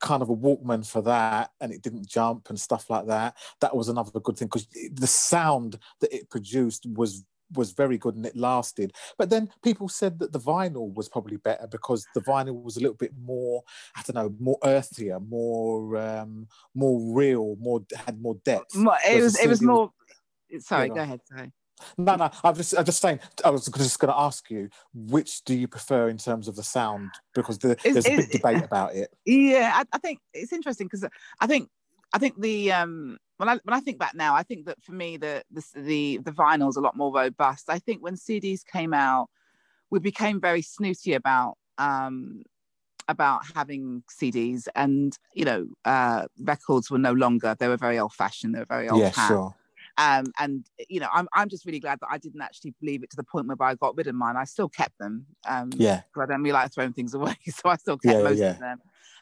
[0.00, 3.36] kind of a walkman for that and it didn't jump and stuff like that.
[3.60, 7.24] That was another good thing because the sound that it produced was
[7.56, 8.92] was very good and it lasted.
[9.18, 12.80] But then people said that the vinyl was probably better because the vinyl was a
[12.80, 13.62] little bit more
[13.96, 18.74] i don't know more earthier more um more real more had more depth.
[19.18, 19.90] It was it was more
[20.60, 21.52] sorry go ahead sorry
[21.98, 22.30] no, no.
[22.44, 23.20] I'm just, I'm just saying.
[23.44, 26.62] I was just going to ask you, which do you prefer in terms of the
[26.62, 27.10] sound?
[27.34, 29.12] Because the, Is- there's a big debate about it.
[29.24, 31.06] Yeah, I, I think it's interesting because
[31.40, 31.68] I think
[32.12, 34.92] I think the um when I when I think back now, I think that for
[34.92, 37.70] me the the the, the vinyl's a lot more robust.
[37.70, 39.28] I think when CDs came out,
[39.90, 42.42] we became very snooty about um
[43.08, 48.12] about having CDs and you know uh records were no longer they were very old
[48.12, 49.54] fashioned, they were very old Yeah, sure.
[50.00, 53.10] Um, and you know, I'm I'm just really glad that I didn't actually believe it
[53.10, 54.34] to the point where I got rid of mine.
[54.36, 55.26] I still kept them.
[55.46, 56.00] Um, Yeah.
[56.12, 58.50] because I don't really like throwing things away, so I still kept Yeah, most yeah.
[58.52, 58.78] of them.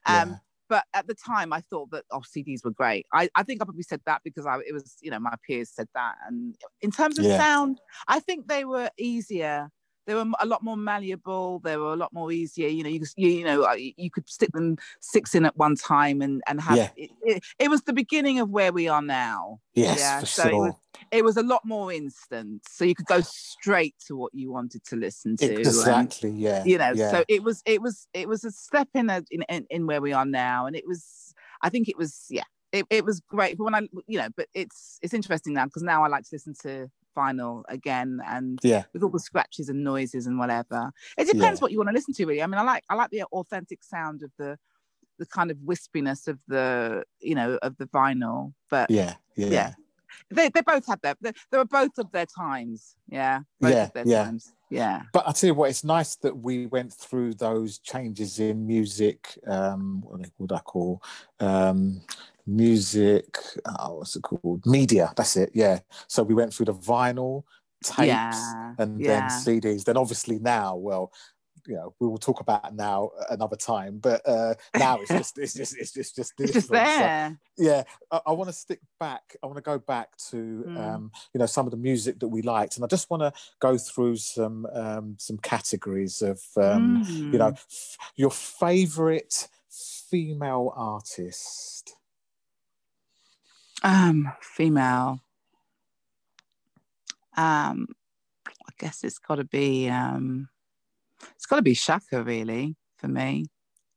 [0.07, 0.37] Um, yeah.
[0.69, 3.07] but at the time, I thought that oh, CDs were great.
[3.13, 5.71] I, I think I probably said that because I it was you know my peers
[5.71, 6.15] said that.
[6.29, 7.39] And in terms of Yeah.
[7.39, 9.71] sound, I think they were easier.
[10.09, 11.59] They were a lot more malleable.
[11.61, 12.67] They were a lot more easier.
[12.69, 16.23] You know, you could- you, know you could stick them six in at one time
[16.23, 16.91] and and have Yeah.
[16.97, 19.61] it, it, it was the beginning of where we are now.
[19.75, 20.65] Yes, yeah, for so it sure.
[20.65, 20.75] was-
[21.13, 24.83] It was a lot more instant, so you could go straight to what you wanted
[24.91, 25.47] to listen to.
[25.47, 26.31] and- exactly.
[26.31, 26.65] Yeah.
[26.65, 27.11] you know Yeah.
[27.11, 30.01] so it was it was it was a step in, a, in in in where
[30.01, 33.57] we are now and it was i think it was yeah it, it was great
[33.59, 36.31] but when i you know but it's it's interesting now because now i like to
[36.33, 38.85] listen to vinyl again and yeah.
[38.93, 40.81] with all the scratches and noises and whatever
[41.21, 41.63] it depends Yeah.
[41.63, 43.81] what you want to listen to really i mean i like i like the authentic
[43.83, 44.51] sound of the
[45.21, 49.15] the kind of wispiness of the you know of the vinyl but Yeah.
[49.37, 49.49] Yeah.
[49.59, 49.71] yeah
[50.31, 53.85] they, they both had their they, they were both of their times yeah both Yeah,
[53.85, 54.25] of their yeah.
[54.25, 58.39] times yeah But I tell you what, it's nice that we went through those changes
[58.39, 59.21] in music.
[59.47, 61.03] Um, what do I call
[61.41, 61.81] um,
[62.49, 63.39] music?
[63.67, 64.65] Oh, what's it called?
[64.67, 65.13] Media.
[65.17, 65.51] That's it.
[65.55, 65.81] Yeah.
[66.09, 67.45] So we went through the vinyl
[67.85, 69.07] tapes Yeah, and yeah.
[69.21, 69.85] then CDs.
[69.85, 71.13] Then obviously now, well,
[71.67, 73.99] you know, we will talk about now another time.
[73.99, 76.63] But uh, now it's just, it's just, it's just, just, it's just digital.
[76.63, 77.83] So- there yeah
[78.13, 80.37] i, I want to stick back i want to go back to
[80.69, 80.79] Mm.
[80.79, 83.33] um you know some of the music that we liked and i just want to
[83.59, 87.55] go through some um some categories of um you know Mm.
[87.57, 89.49] f- your favorite
[90.09, 91.97] female artist
[93.83, 95.21] um female.
[97.37, 97.89] Um
[98.43, 100.49] i guess it's got to be um
[101.35, 103.47] it's got to be chaka really for me.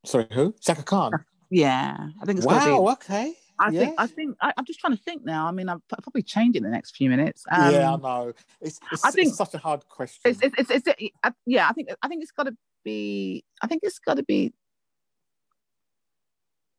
[0.05, 0.55] Sorry who?
[0.61, 1.11] Chaka Khan?
[1.49, 3.79] Yeah i think it's wow be okay i yeah.
[3.79, 5.47] think i think I, i'm just trying to think now.
[5.47, 7.43] I mean i'll probably change it in the next few minutes.
[7.51, 8.33] Um, yeah i know.
[8.61, 10.31] It's it's, I think it's such a hard question.
[10.31, 13.67] It's, it's, it's, it's, uh, yeah i think i think it's got to be i
[13.67, 14.53] think it's got to be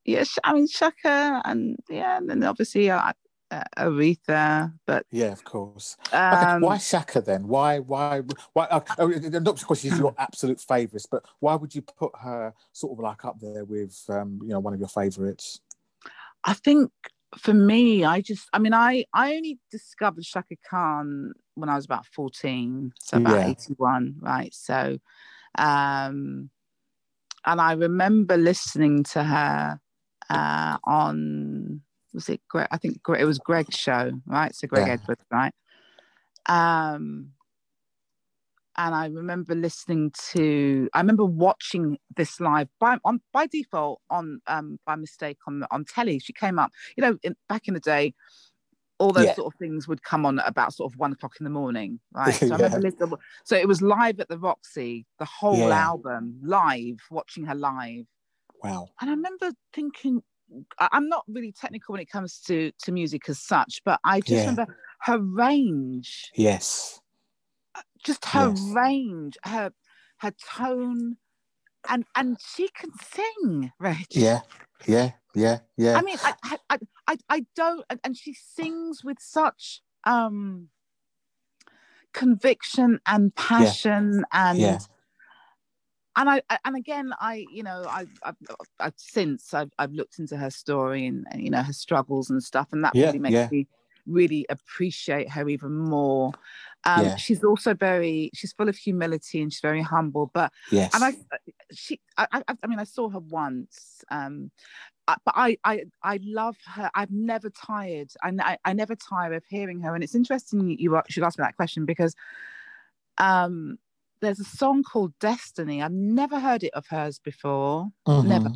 [0.05, 3.13] yeah i mean chaka and yeah and then obviously uh,
[3.51, 7.47] uh, aretha but yeah of course um, Okay, why Chaka then?
[7.47, 8.23] Why, why,
[8.55, 8.65] why?
[8.65, 9.07] Uh, uh,
[9.41, 13.25] not because she's your absolute favourite, but why would you put her sort of like
[13.25, 15.61] up there with, um, you know, one of your favourites?
[16.45, 16.91] I think
[17.37, 21.85] for me, I just, I mean, I I only discovered Chaka Khan when I was
[21.85, 23.49] about 14, so about Yeah.
[23.49, 24.55] 81, right?
[24.55, 24.99] So,
[25.59, 26.51] um,
[27.45, 29.81] and I remember listening to her
[30.33, 31.81] uh, on,
[32.13, 32.69] was it Greg?
[32.71, 34.55] I think it was Greg's show, right?
[34.55, 34.95] So Greg Yeah.
[34.95, 35.53] Edwards, right?
[36.47, 37.33] Um,
[38.77, 44.41] and I remember listening to, I remember watching this live by on by default on
[44.47, 46.19] um by mistake on on telly.
[46.19, 48.15] She came up, you know, in, back in the day,
[48.99, 49.35] all those Yeah.
[49.35, 52.35] sort of things would come on about sort of one o'clock in the morning, right?
[52.35, 52.79] So I Yeah.
[52.79, 53.13] listening,
[53.45, 58.07] so it was live at the Roxy, the whole album live, watching her live,
[58.63, 58.89] Wow.
[59.01, 60.23] and I remember thinking.
[60.79, 64.45] I'm not really technical when it comes to to music as such, but I just
[64.45, 64.51] Yeah.
[64.51, 64.67] remember
[65.03, 67.01] her range Yes.
[68.05, 68.61] just her Yes.
[68.75, 69.73] range, her
[70.19, 71.17] her tone,
[71.89, 74.07] and and she can sing, Reg.
[74.11, 74.43] Yeah.
[74.87, 75.13] Yeah.
[75.35, 75.61] Yeah.
[75.77, 75.99] Yeah.
[75.99, 76.35] I mean, I
[76.71, 80.69] I I, I, don't, and, she sings with such um
[82.13, 84.59] conviction and passion and.
[84.61, 84.79] Yeah.
[86.17, 88.37] And I I- and again I you know I I've,
[88.79, 92.43] I've since I've, I've looked into her story and, and you know her struggles and
[92.43, 93.49] stuff and that Yeah, really makes yeah.
[93.51, 93.67] me
[94.07, 96.33] really appreciate her even more.
[96.85, 97.17] Um, Yeah.
[97.17, 100.31] She's also very she's full of humility and she's very humble.
[100.35, 100.93] But yes.
[100.95, 101.15] and I
[101.73, 104.51] she I, I I mean I saw her once um
[105.09, 109.33] I- but I I I love her I've never tired I, I I never tire
[109.35, 112.15] of hearing her and it's interesting you you should ask me that question because
[113.19, 113.79] um
[114.23, 115.83] there's a song called Destiny.
[115.83, 117.89] I've never heard it of hers before.
[118.07, 118.29] Mhm.
[118.29, 118.51] never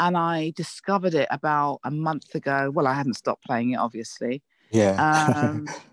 [0.00, 2.70] and I discovered it about a month ago.
[2.74, 4.42] Well I hadn't stopped playing it obviously.
[4.70, 5.02] Yeah.
[5.02, 5.74] um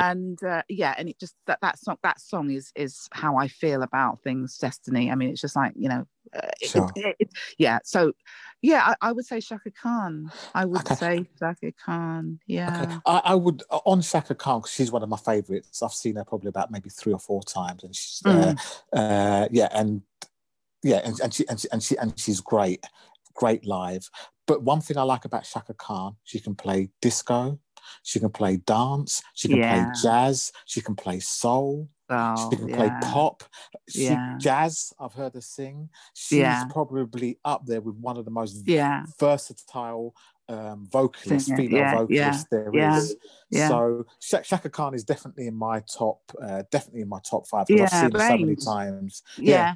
[0.00, 3.46] and uh, yeah and it just that that song that song is is how i
[3.48, 6.90] feel about things destiny i mean it's just like you know uh, Sure.
[6.96, 8.12] it- it- yeah so
[8.62, 10.94] yeah I, I would say chaka khan i would Okay.
[10.96, 12.94] say chaka khan yeah Okay.
[13.06, 15.82] I, I would on Chaka khan because she's one of my favourites.
[15.82, 18.54] I've seen her probably about maybe three or four times, and she's uh,
[18.92, 20.02] uh, yeah, and
[20.82, 22.84] yeah, and, and she and she and she and she's great,
[23.34, 24.08] great live.
[24.46, 27.58] but one thing I like about Chaka Khan, she can play disco,
[28.02, 29.68] she can play dance, she can Yeah.
[29.84, 32.76] play jazz, she can play soul, Oh, she can yeah.
[32.76, 33.44] play pop,
[33.88, 34.36] she, Yeah.
[34.38, 34.92] jazz.
[34.98, 35.88] I've heard her sing.
[36.14, 36.64] She's Yeah.
[36.70, 39.04] probably up there with one of the most Yeah.
[39.18, 40.14] versatile
[40.48, 43.16] um, vocalists, Singer, female yeah, vocalists there is.
[43.52, 43.68] yeah, yeah.
[43.68, 47.68] So Sha- Chaka Khan is definitely in my top, uh, definitely in my top five
[47.68, 49.22] because I've Yeah, seen her so many times.
[49.36, 49.74] Yeah.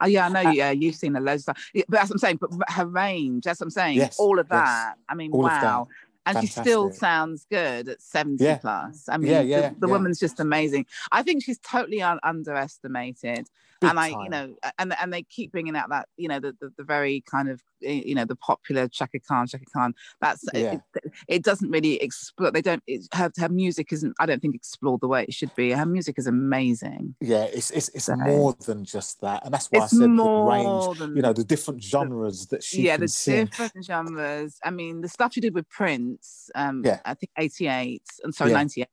[0.00, 0.50] Oh, yeah, I know.
[0.50, 1.70] Uh, yeah, you've seen her loads of times.
[1.72, 2.38] Yeah, but that's what I'm saying.
[2.40, 3.96] But her range, that's what I'm saying.
[3.98, 4.60] Yes, all of yes.
[4.60, 4.94] that.
[5.08, 5.62] I mean, All of that.
[5.62, 5.88] wow.
[6.36, 8.58] And she still sounds good at 70 Yeah.
[8.58, 9.08] plus.
[9.08, 9.92] I mean, Yeah, the- yeah, the, yeah.
[9.92, 10.86] woman's just amazing.
[11.12, 13.48] I think she's totally un- underestimated.
[13.80, 16.52] Big and I, you know, and and they keep bringing out that, you know, the
[16.60, 19.94] the, the very kind of, eh, you know, the popular Chaka Khan, Chaka Khan.
[20.20, 20.78] That's Yeah.
[20.96, 22.50] it, it doesn't really explore.
[22.50, 22.82] They don't.
[22.88, 24.14] It, her her music isn't.
[24.18, 25.70] I don't think explored the way it should be.
[25.70, 27.14] Her music is amazing.
[27.20, 30.98] Yeah, it's it's, it's So- more than just that, and that's why I said range.
[30.98, 33.46] than You know, the different genres that she yeah, the sing.
[33.46, 34.58] different genres.
[34.64, 36.50] I mean, the stuff she did with Prince.
[36.56, 36.98] Um, Yeah.
[37.04, 38.02] I think '88.
[38.24, 38.56] I'm sorry, Yeah.
[38.56, 38.88] '98.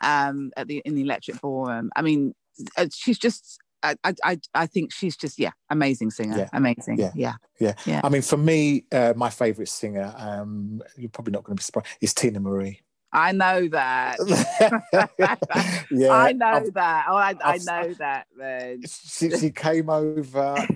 [0.00, 1.90] Um, at the in the Electric Ballroom.
[1.96, 2.36] I mean,
[2.76, 3.58] uh, she's just.
[3.82, 6.48] I, I I I think she's just yeah, amazing singer, Yeah.
[6.52, 6.98] amazing.
[6.98, 7.12] Yeah.
[7.14, 7.34] yeah.
[7.60, 7.74] Yeah.
[7.86, 8.00] Yeah.
[8.04, 11.64] I mean, for me, uh, my favorite singer, um, you're probably not going to be
[11.64, 12.80] surprised, is Teena Marie.
[13.12, 14.18] I know that.
[15.90, 17.06] yeah, I know I've- that.
[17.08, 18.82] Oh, I, I know that, man.
[18.86, 20.66] she, she came over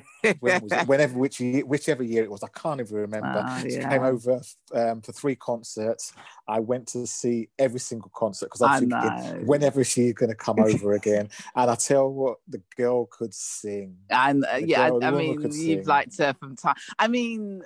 [0.41, 2.43] when was whenever which year, whichever year it was.
[2.43, 3.45] I can't even remember.
[3.47, 3.89] Oh, She yeah.
[3.91, 4.41] came over
[4.75, 6.13] um, for three concerts.
[6.49, 9.01] I went to see every single concert because I I'm know.
[9.01, 11.29] thinking, whenever she's going to come over again?
[11.55, 13.97] And I tell what, the girl could sing.
[14.11, 15.85] And uh, yeah, I, I mean, you've sing.
[15.85, 16.77] liked her from time.
[16.99, 17.63] I mean,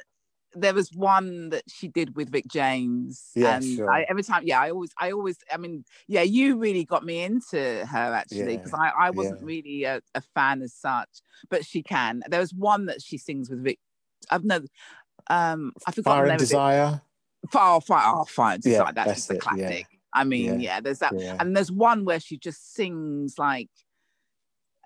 [0.56, 3.90] there was one that she did with Rick James, Yeah, and sure.
[3.90, 7.22] I, every time, yeah, I always, I always, I mean, yeah, you really got me
[7.22, 9.46] into her actually Yeah, because I, I wasn't yeah.
[9.46, 12.22] really a, a fan as such, but she can.
[12.28, 13.78] There was one that she sings with Rick.
[14.30, 14.60] I've no,
[15.28, 16.48] um, I forgot Fire the and name of it.
[16.48, 17.00] Desire.
[17.50, 18.92] Fire, fire, oh, fire, Yeah, Desire.
[18.94, 19.68] That's, that's just a it, yeah.
[19.68, 19.86] classic.
[20.12, 21.36] I mean, Yeah, yeah, there's that Yeah.
[21.38, 23.68] and there's one where she just sings like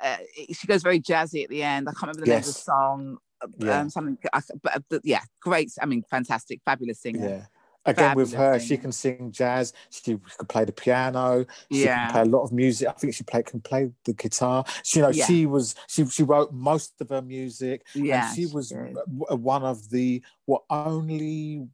[0.03, 0.17] uh,
[0.53, 1.89] she goes very jazzy at the end.
[1.89, 3.19] I can't remember the name of the song.
[3.59, 3.81] Yeah.
[3.81, 4.19] Um, something,
[4.63, 5.73] but uh, but yeah, great.
[5.81, 7.29] I mean, fantastic, fabulous singer.
[7.29, 7.47] Yeah.
[7.87, 9.73] Again, with Fabulous her, she can sing jazz.
[9.89, 11.47] She can play the piano.
[11.73, 12.05] She Yeah.
[12.05, 12.87] can play a lot of music.
[12.89, 14.67] I think she play, can play the guitar.
[14.85, 15.25] She, you know, Yeah.
[15.25, 17.87] she was she she wrote most of her music.
[17.95, 18.99] Yeah, and she was did.
[19.09, 21.67] one of the what only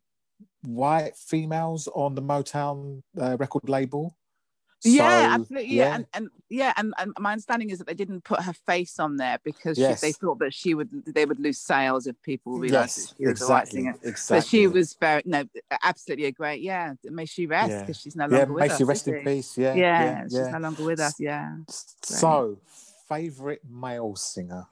[0.63, 4.17] white females on the Motown uh, record label.
[4.85, 5.75] Yeah, So, absolutely.
[5.77, 8.99] Yeah, and, and yeah, and, and my understanding is that they didn't put her face
[8.99, 12.59] on there because she, they thought that she would they would lose sales if people
[12.59, 13.95] realized yes, that she was the right singer.
[14.03, 14.37] exactly.
[14.37, 15.45] But she was very no,
[15.83, 16.61] absolutely a great.
[16.63, 17.81] Yeah, may she rest Yeah.
[17.81, 18.79] because she's no yeah, longer with may us.
[18.79, 19.59] she rest in peace.
[19.59, 20.51] Yeah, Yeah, yeah, she's yeah.
[20.51, 21.15] no longer with us.
[21.19, 21.57] Yeah.
[22.03, 22.59] So,
[23.09, 24.67] favorite male singer.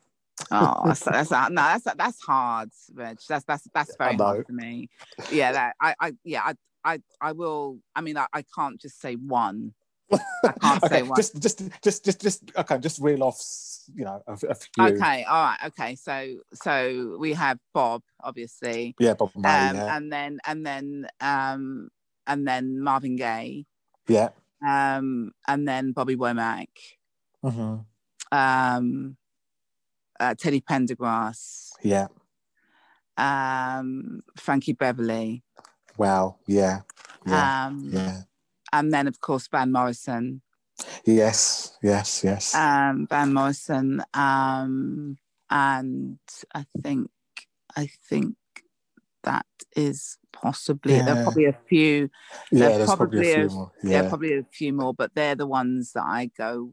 [0.51, 3.19] Oh, that's, that's uh, no, that's that's hard, Reg.
[3.29, 4.91] That's that's that's very hard for me.
[5.31, 7.79] Yeah, that I, I yeah, I, I, I will.
[7.95, 9.75] I mean, I, I can't just say one.
[10.61, 11.17] can't say okay, one.
[11.17, 13.41] just, just, just, just, just, okay, just reel off,
[13.95, 14.85] you know, a, a few.
[14.85, 15.95] Okay, all right, okay.
[15.97, 19.71] So so we have Bob, obviously, Yeah, Bob Marley.
[19.71, 19.97] um, yeah.
[19.97, 21.89] and then and then um
[22.27, 23.67] and then Marvin Gaye,
[24.09, 24.29] yeah.
[24.67, 26.69] um, and then Bobby Womack,
[27.45, 28.37] Mm-hmm.
[28.37, 29.17] um,
[30.21, 32.07] uh, Teddy Pendergrass, Yeah.
[33.17, 35.43] um, Frankie Beverly,
[35.99, 36.37] Wow.
[36.47, 36.81] Yeah.
[37.27, 37.67] Yeah.
[37.67, 38.23] um, yeah.
[38.75, 40.43] And then of course Van Morrison.
[41.05, 41.79] Yes.
[41.83, 42.23] Yes.
[42.25, 42.55] Yes.
[42.55, 45.17] um, Van Morrison, um,
[45.49, 46.19] and
[46.53, 47.11] I think
[47.77, 48.35] I think
[49.23, 52.11] that is possibly there are probably a few.
[52.51, 52.69] yeah.
[52.69, 53.73] there's There's probably, probably a few more.
[53.83, 53.91] Yeah.
[54.03, 54.09] Yeah.
[54.09, 56.73] probably a few more, but they're the ones that I go,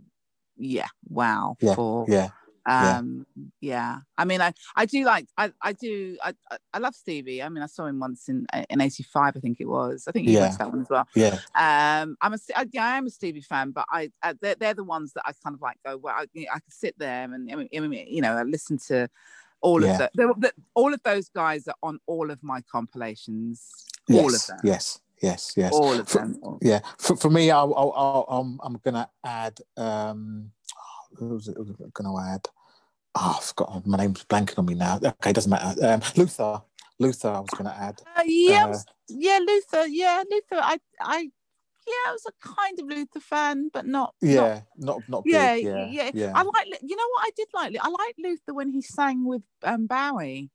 [0.57, 2.05] yeah, wow Yeah, for.
[2.09, 2.29] Yeah.
[2.67, 2.97] Yeah.
[2.97, 3.25] Um,
[3.59, 3.99] yeah.
[4.17, 7.41] I mean, I I do like I I do I I- I love Stevie.
[7.41, 10.05] I mean, I saw him once in in '85, I think it was.
[10.07, 10.49] I think you Yeah.
[10.51, 11.07] to that one as well.
[11.15, 11.39] Yeah.
[11.55, 14.73] Um, I'm a I, yeah, I am a Stevie fan, but I, I they're, they're
[14.73, 15.97] the ones that I kind of like go.
[15.97, 18.77] Well, I, I can sit there and I mean, I mean, you know, I listen
[18.87, 19.09] to
[19.61, 19.91] all Yeah.
[19.93, 23.67] of the, the, the all of those guys are on all of my compilations.
[24.11, 24.57] All of them.
[24.63, 24.99] Yes.
[25.21, 25.53] Yes.
[25.55, 25.71] Yes.
[25.73, 26.39] All of For- them.
[26.61, 26.79] Yeah.
[26.97, 29.59] For, for me, I'll, I'll, I'll, I'm, I'm gonna add.
[29.77, 30.51] Um,
[31.17, 31.55] who was it?
[31.57, 32.47] who was it gonna add?
[33.15, 34.99] Oh, I've got my name's blanking on me now.
[35.03, 35.85] Okay, doesn't matter.
[35.85, 36.61] Um, Luther.
[36.99, 37.29] Luther.
[37.29, 38.01] I was gonna add.
[38.15, 39.87] Uh, yeah, Uh, was- yeah, Luther.
[39.87, 40.55] Yeah, Luther.
[40.61, 41.19] I, I,
[41.87, 44.13] yeah, I was a kind of Luther fan, but not.
[44.21, 44.61] not- Yeah.
[44.77, 45.01] Not.
[45.09, 45.23] Not.
[45.23, 45.85] big, yeah, yeah.
[45.89, 46.31] yeah, Yeah.
[46.35, 46.67] I like.
[46.81, 47.75] You know what I did like?
[47.81, 50.51] I liked Luther when he sang with um, Bowie.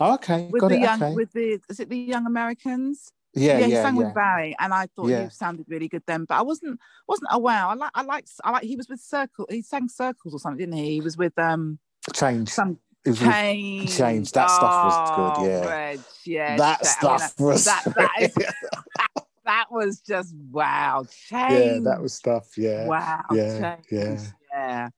[0.00, 0.48] okay.
[0.52, 0.80] with got the it.
[0.80, 1.14] young okay.
[1.14, 3.12] with the is it the young Americans?
[3.34, 3.58] Yeah.
[3.58, 3.82] yeah, he Yeah.
[3.82, 4.02] sang Yeah.
[4.04, 5.24] with Barry, and I thought Yeah.
[5.24, 6.24] he sounded really good then.
[6.28, 6.78] But I wasn't
[7.08, 7.64] wasn't aware.
[7.66, 9.46] I like I like I like he was with Circle.
[9.50, 10.90] He sang Circles or something, didn't he?
[10.94, 11.78] He was with um
[12.14, 12.48] Change.
[12.48, 13.96] some Change.
[13.96, 14.30] Change.
[14.32, 15.68] That stuff was good, Oh, yeah.
[15.68, 16.56] Reg, yeah.
[16.56, 17.64] that Cha- I stuff mean, was.
[17.64, 18.34] that, that, is,
[19.44, 21.04] that was just wow.
[21.28, 21.52] Change.
[21.52, 22.56] yeah, that was stuff.
[22.56, 22.86] Yeah.
[22.86, 23.22] wow.
[23.32, 23.86] yeah, Change.
[23.90, 24.20] yeah.
[24.52, 24.88] Yeah.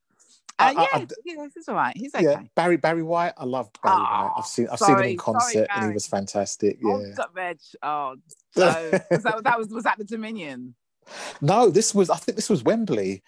[0.58, 1.96] I- Uh, yeah, I- yeah, he's all right.
[1.96, 2.24] He's okay.
[2.24, 3.32] Yeah, Barry Barry White.
[3.36, 4.08] I love Barry White.
[4.08, 6.78] Oh, I've ah, seen I've seen him sorry, in sorry, concert and he was fantastic.
[6.84, 7.14] Oh, Yeah.
[7.14, 7.58] God, Reg.
[7.82, 8.16] Oh,
[8.56, 10.74] so was that, that was was that the Dominion?
[11.40, 13.22] No, this was I think this was Wembley.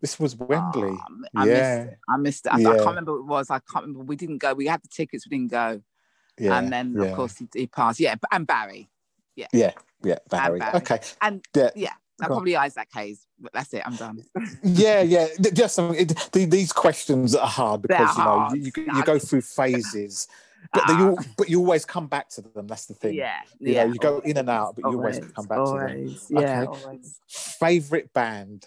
[0.00, 0.96] This was Wembley.
[0.98, 1.84] Oh, I Yeah.
[1.84, 1.98] missed it.
[2.08, 2.52] I missed it.
[2.52, 2.68] I, I Yeah.
[2.76, 3.50] can't remember what it was.
[3.50, 4.04] I can't remember.
[4.04, 4.54] We didn't go.
[4.54, 5.26] We had the tickets.
[5.26, 5.82] We didn't go.
[6.38, 6.58] yeah.
[6.58, 7.04] and then yeah.
[7.04, 8.00] of course he, he passed.
[8.00, 8.88] Yeah, and Barry.
[9.36, 9.72] Yeah, yeah,
[10.28, 10.58] Barry.
[10.58, 10.76] Barry.
[10.76, 11.00] Okay.
[11.20, 11.70] And Yeah.
[11.76, 12.26] yeah, on.
[12.28, 13.26] probably Isaac Hayes.
[13.40, 13.82] But that's it.
[13.84, 14.24] I'm done.
[14.62, 15.28] Yeah, yeah.
[15.52, 15.78] Just.
[15.78, 20.28] It, the, these questions are hard because you know you, you, go through phases,
[20.72, 21.24] but you ah.
[21.36, 22.66] but you always come back to them.
[22.66, 23.14] That's the thing.
[23.14, 23.84] Yeah, You yeah.
[23.86, 26.16] know, you go in and out, but you always, always, come back to them.
[26.30, 26.98] Yeah, Okay.
[27.28, 28.66] Favorite band?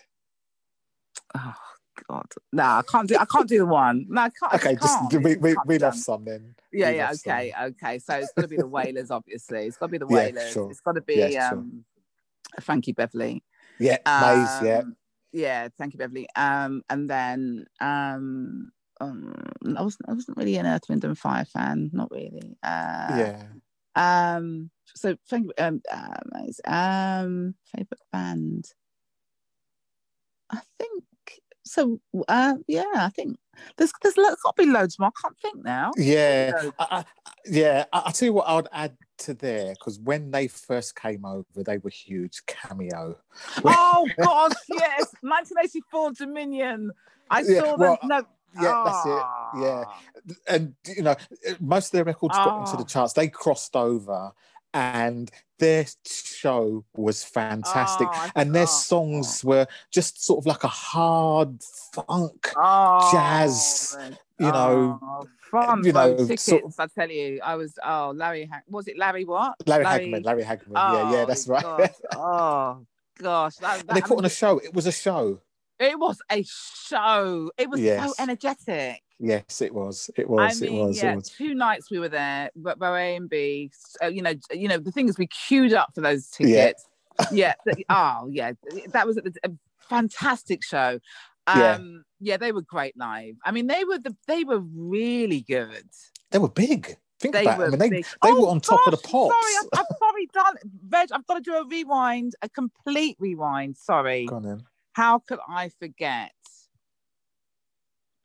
[1.38, 1.54] Oh
[2.10, 3.16] God, no, I can't do.
[3.18, 4.06] I can't do the one.
[4.10, 4.54] No, I can't.
[4.54, 5.24] I Okay, just can't.
[5.24, 6.56] we It's we we be love some then.
[6.72, 7.08] Yeah, we yeah.
[7.08, 7.34] love some.
[7.34, 8.00] Okay, okay.
[8.00, 9.66] So it's got to be the Wailers, obviously.
[9.66, 10.52] It's got to be the Yeah, Wailers.
[10.52, 10.70] sure.
[10.70, 11.58] It's got to be Yeah, sure.
[11.60, 11.86] Um,
[12.62, 13.44] Frankie Beverly.
[13.80, 14.62] Yeah, Maze.
[14.62, 14.96] Yeah, Um,
[15.32, 16.28] yeah, thank you, Beverly.
[16.36, 18.72] Um, and then um,
[19.02, 19.34] um,
[19.78, 22.58] I wasn't I wasn't really an Earth, Wind and Fire fan, not really.
[22.64, 23.44] Uh, yeah.
[23.96, 25.54] Um, so thank you.
[25.58, 28.66] Um, um, um, favorite band.
[30.50, 31.04] I think
[31.66, 32.00] so.
[32.28, 33.38] Uh, yeah, I think
[33.78, 35.10] there's there's lo- got to be loads more.
[35.10, 35.92] I can't think now.
[35.98, 37.06] Yeah, I, I,
[37.46, 37.86] yeah.
[37.92, 41.26] I, I'll tell you what I would add to there because when they first came
[41.26, 42.46] over, they were huge.
[42.46, 43.18] Cameo.
[43.66, 46.92] Oh gosh, yes, 1984 Dominion.
[47.30, 47.80] I Yeah, saw them.
[47.80, 48.24] well, no,
[48.62, 49.84] yeah, that's it, yeah.
[49.88, 50.00] Ah.
[50.48, 51.16] and you know
[51.60, 52.78] most of their records got into Oh.
[52.78, 54.32] the charts they crossed over
[54.76, 58.76] and their show was fantastic Oh, and their forgot.
[58.92, 61.64] songs were just sort of like a hard
[61.94, 64.18] funk Oh, jazz, man.
[64.38, 66.44] you know, Oh, fun, you know, tickets.
[66.44, 67.80] sort of- I tell you, I was.
[67.84, 68.46] Oh, Larry.
[68.52, 69.24] Ha- was it Larry?
[69.24, 69.56] What?
[69.66, 71.90] larry, Larry- hagman larry hagman yeah yeah Oh, that's right gosh.
[72.16, 72.86] Oh
[73.18, 75.40] gosh, that, and they put on a show it was a show
[75.80, 77.52] it was a show.
[77.58, 79.02] It was so energetic.
[79.20, 82.00] Yes it was it was I mean, it was yeah, it was two nights we
[82.00, 83.72] were there, but by A and B.
[84.04, 86.86] Uh, you know, you know, the thing is, we queued up for those tickets.
[87.32, 87.54] Yeah.
[87.66, 88.52] th- oh, yeah.
[88.92, 91.00] That was a, a fantastic show.
[91.48, 91.60] Um,
[92.20, 92.34] Yeah.
[92.34, 92.38] yeah.
[92.38, 93.36] they were great live.
[93.46, 95.88] I mean, they were the they were really good.
[96.32, 97.58] they were big think They about it.
[97.60, 98.04] were i mean they, big.
[98.06, 100.56] they Oh, were on top of the gosh, pops Sorry, I've, I've sorry done.
[100.90, 103.78] Reg, I've got to do a rewind, a complete rewind.
[103.78, 104.26] Sorry.
[104.26, 104.64] Go on then.
[104.92, 106.32] How could I forget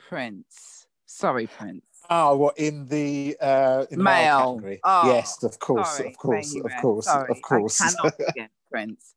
[0.01, 0.79] Prince?
[1.20, 1.84] Sorry, Prince.
[2.08, 4.52] Oh, what in the uh in the male, Male.
[4.54, 4.80] category?
[4.82, 7.80] Oh, yes, of course, Sorry, of course, of course, Sorry, of course.
[7.80, 9.14] I cannot forget Prince.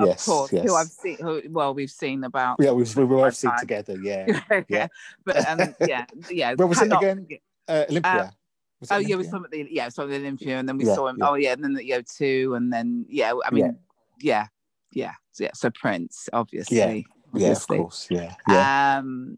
[0.00, 0.64] yes, course, yes.
[0.66, 1.18] who I've seen.
[1.20, 2.56] Who, well, we've seen about.
[2.58, 3.96] yeah, we, we were my both seen together.
[4.02, 4.40] Yeah.
[4.68, 4.86] Yeah.
[5.26, 6.54] but um, yeah, yeah.
[6.54, 7.18] Where was it again?
[7.24, 8.32] forget- Uh, Olympia.
[8.80, 10.68] It Oh yeah, we saw him at the yeah, saw him at the Olympia, and
[10.68, 11.18] then we Yeah, saw him.
[11.20, 11.28] yeah.
[11.28, 13.32] Oh yeah, and then the O two, and then yeah.
[13.46, 13.76] I mean,
[14.20, 14.46] yeah,
[14.90, 15.50] yeah, yeah.
[15.54, 16.78] So Prince, obviously.
[16.78, 17.76] Yeah, of obviously.
[17.78, 18.08] course.
[18.10, 18.98] Yeah, yeah.
[18.98, 19.36] Um,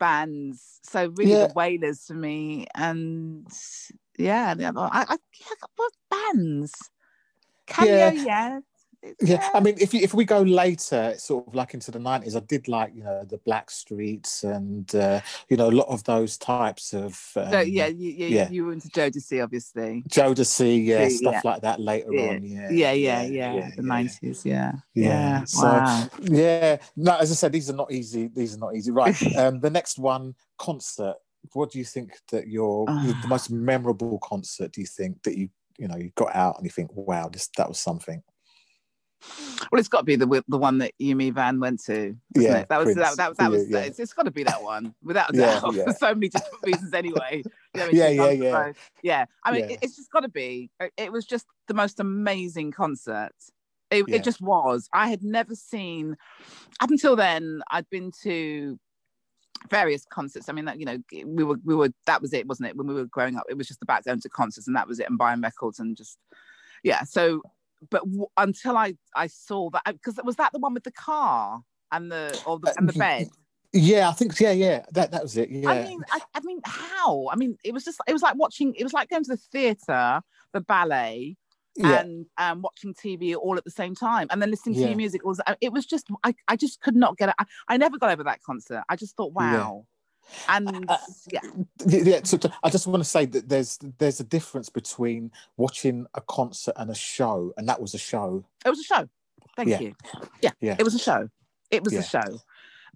[0.00, 0.80] bands.
[0.82, 1.46] So really, Yeah.
[1.46, 3.46] the Wailers for me, and
[4.18, 4.80] yeah, the other.
[4.80, 6.90] I, I yeah, what bands?
[7.66, 8.10] Cameo, Yeah.
[8.10, 8.60] yeah.
[9.20, 12.36] Yeah, I mean, if you, if we go later, sort of like into the nineties,
[12.36, 16.04] I did like you know the Black Streets and uh, you know a lot of
[16.04, 18.48] those types of um, So yeah, you, you, yeah.
[18.50, 20.02] you were into Jodeci, obviously.
[20.08, 21.08] Jodeci, yeah, Yeah.
[21.08, 22.28] stuff like that later Yeah.
[22.30, 22.44] on.
[22.44, 23.70] Yeah, Yeah, yeah, yeah.
[23.76, 24.72] the nineties, yeah.
[24.94, 25.08] Yeah,
[25.40, 25.44] Yeah.
[25.44, 26.08] so- wow.
[26.22, 28.28] Yeah, no, as I said, these are not easy.
[28.28, 28.90] These are not easy.
[28.90, 29.14] Right.
[29.36, 31.16] Um, the next one, concert.
[31.52, 33.18] What do you think that your Ah.
[33.20, 34.72] the most memorable concert?
[34.72, 37.48] Do you think that you you know you got out and you think, wow, this
[37.56, 38.22] that was something?
[39.72, 41.92] Well, it's got to be the the one that Yumi Van went to.
[41.92, 42.68] isn't Yeah, it?
[42.68, 42.98] that was Prince.
[42.98, 43.84] that, that, that was yeah, yeah.
[43.86, 45.74] it's, it's got to be that one, without a Yeah, doubt.
[45.74, 47.42] For so many different reasons, anyway.
[47.74, 48.52] You know, Yeah, yeah, yeah.
[48.52, 48.72] so-
[49.02, 49.24] yeah.
[49.42, 50.70] I mean, it- it's just got to be.
[50.78, 53.32] It- It was just the most amazing concert.
[53.90, 54.88] It, it just was.
[54.92, 56.16] I had never seen.
[56.80, 58.78] Up until then, I'd been to
[59.70, 60.48] various concerts.
[60.48, 62.76] I mean, that you know, we were we were that was it, wasn't it?
[62.76, 65.00] When we were growing up, it was just about going to concerts, and that was
[65.00, 66.18] it, and buying records, and just
[66.82, 67.02] yeah.
[67.04, 67.42] So,
[67.90, 70.92] but w- until I I saw that, uh, because was that the one with the
[70.92, 71.60] car
[71.92, 73.28] and the or the, uh, and the bed?
[73.72, 74.84] Yeah, I think yeah, yeah.
[74.92, 75.50] That that was it.
[75.50, 77.28] Yeah, I mean, I, I mean, how?
[77.30, 78.74] I mean, it was just it was like watching.
[78.76, 80.22] It was like going to the theater,
[80.52, 81.36] the ballet,
[81.76, 82.00] yeah.
[82.00, 84.88] and um, watching TV all at the same time, and then listening to Yeah.
[84.88, 85.22] your music.
[85.24, 87.34] It was uh, it was just I, I just could not get it.
[87.38, 88.84] I, I never got over that concert.
[88.88, 89.86] I just thought, wow.
[90.48, 90.96] And Uh,
[91.30, 91.40] yeah,
[91.86, 96.20] Yeah, so I just want to say that there's there's a difference between watching a
[96.20, 98.44] concert and a show, and that was a show.
[98.64, 99.08] it was a show.
[99.56, 99.80] Thank Yeah.
[99.80, 99.94] you.
[100.42, 100.76] Yeah, Yeah.
[100.78, 101.28] it was a show.
[101.70, 102.00] It was Yeah.
[102.00, 102.40] a show,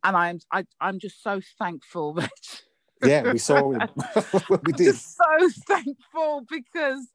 [0.04, 2.62] and I'm I, I'm just so thankful that
[3.02, 3.88] yeah, we saw him.
[4.62, 4.94] we did.
[4.94, 7.06] Just so thankful because,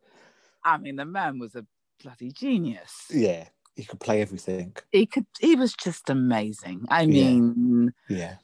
[0.64, 1.66] I mean, the man was a
[2.01, 3.05] bloody genius.
[3.09, 4.76] Yeah, he could play everything.
[4.91, 5.26] He could.
[5.39, 6.86] He was just amazing.
[6.89, 7.24] I Yeah.
[7.26, 8.36] mean, Yeah,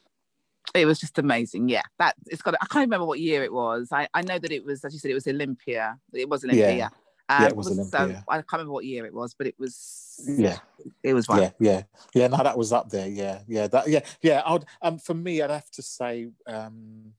[0.74, 1.70] it was just amazing.
[1.70, 2.56] Yeah, that it's got.
[2.56, 3.90] I can't remember what year it was.
[3.92, 4.84] I I know that it was.
[4.84, 5.98] As you said, it was Olympia.
[6.14, 6.76] It was Olympia.
[6.76, 6.90] Yeah.
[7.30, 8.24] Um, Yeah, it was So, Olympia.
[8.28, 10.20] I can't remember what year it was, but it was.
[10.28, 10.58] yeah.
[11.04, 11.42] It was one.
[11.42, 12.28] Yeah, yeah, yeah.
[12.28, 13.08] No, that was up there.
[13.08, 14.42] Yeah, yeah, that, yeah, yeah.
[14.46, 17.14] I'd um for me, I'd have to say um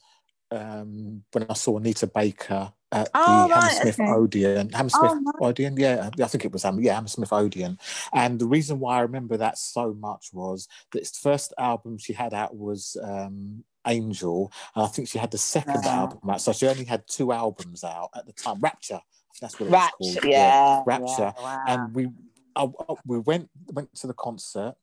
[0.50, 4.10] um when I saw Anita Baker at Oh, the right, Hammersmith okay.
[4.10, 7.78] Odeon, Hammersmith Oh, Odeon, yeah, I think it was um, yeah Hammersmith Odeon,
[8.12, 12.12] and the reason why I remember that so much was that its first album she
[12.12, 16.00] had out was um Angel, and I think she had the second Ah.
[16.00, 18.60] album out, so she only had two albums out at the time.
[18.60, 19.00] Rapture,
[19.40, 20.14] that's what it was called.
[20.16, 20.28] Rapture.
[20.28, 20.82] Yeah.
[20.84, 21.32] Rapture.
[21.38, 21.64] yeah, wow.
[21.66, 22.08] And we,
[22.56, 24.74] I, I- we went went to the concert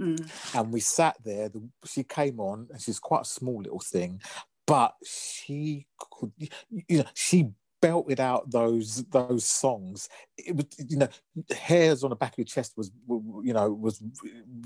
[0.00, 0.30] Mm.
[0.54, 1.48] and we sat there.
[1.48, 4.20] The, she came on, and she's quite a small little thing,
[4.68, 6.32] but she could,
[6.70, 7.52] you know, she
[7.82, 10.10] belted out those those songs.
[10.38, 11.08] It was, you know,
[11.56, 12.92] hairs on the back of your chest was,
[13.44, 14.02] you know, was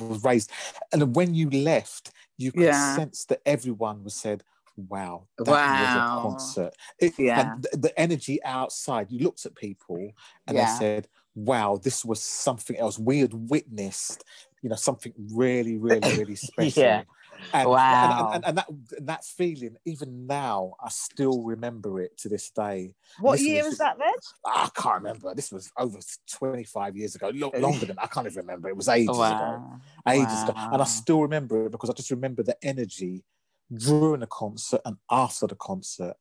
[0.00, 0.52] was raised,
[0.92, 2.74] and when you left, you could Yeah.
[2.74, 4.44] sense that everyone was said.
[4.78, 5.68] Wow, that Wow.
[5.68, 6.74] was a concert.
[6.98, 7.34] It, Yeah.
[7.36, 9.12] and the, the energy outside.
[9.12, 10.12] You looked at people
[10.48, 10.62] and Yeah.
[10.62, 12.98] they said, "Wow, this was something else.
[12.98, 14.24] We had witnessed,
[14.62, 17.04] you know, something really, really, really special." Yeah.
[17.52, 18.30] And, Wow.
[18.34, 18.68] and, and, and that
[18.98, 22.94] and that feeling, even now, I still remember it to this day.
[23.18, 24.12] What This year was- was that, then?
[24.46, 25.34] Ah, I can't remember.
[25.34, 25.98] This was over
[26.30, 28.68] 25 years ago, lo- longer than I can't even remember.
[28.68, 30.54] It was ages ago ages ago.
[30.56, 33.24] And I still remember it because I just remember the energy
[33.72, 36.14] during the concert and after the concert.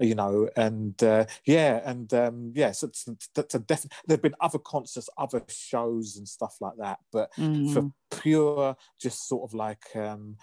[0.00, 3.92] You know, and uh, yeah, and um, yeah, so it's, that's a definite.
[4.06, 7.72] There've been other concerts, other shows, and stuff like that, but Mm.
[7.72, 10.36] for pure, just sort of like um,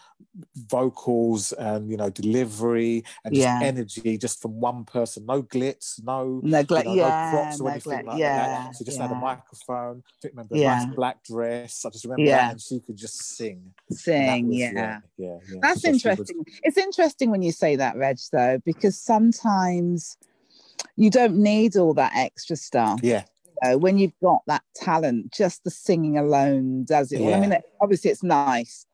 [0.56, 3.60] vocals and you know delivery and just Yeah.
[3.62, 5.26] energy, just from one person.
[5.26, 8.76] No glitz, no Neglect, you know, yeah, no props or neglect, anything like yeah, that.
[8.78, 10.04] She just had a microphone.
[10.24, 10.84] I remember Yeah.
[10.84, 11.84] a nice black dress.
[11.86, 12.38] I just remember Yeah.
[12.38, 13.74] that, and she could just sing.
[13.92, 14.72] Sing, was- yeah.
[14.74, 15.60] yeah, yeah, yeah.
[15.62, 16.46] That's So she was- interesting.
[16.64, 19.47] It's interesting when you say that, Reg, though, because sometimes
[20.96, 23.00] you don't need all that extra stuff.
[23.04, 23.24] yeah,
[23.64, 27.22] You know, when you've got that talent, just the singing alone does it.
[27.22, 27.34] all.
[27.34, 27.62] I mean, Yeah.
[27.82, 28.86] obviously it's nice,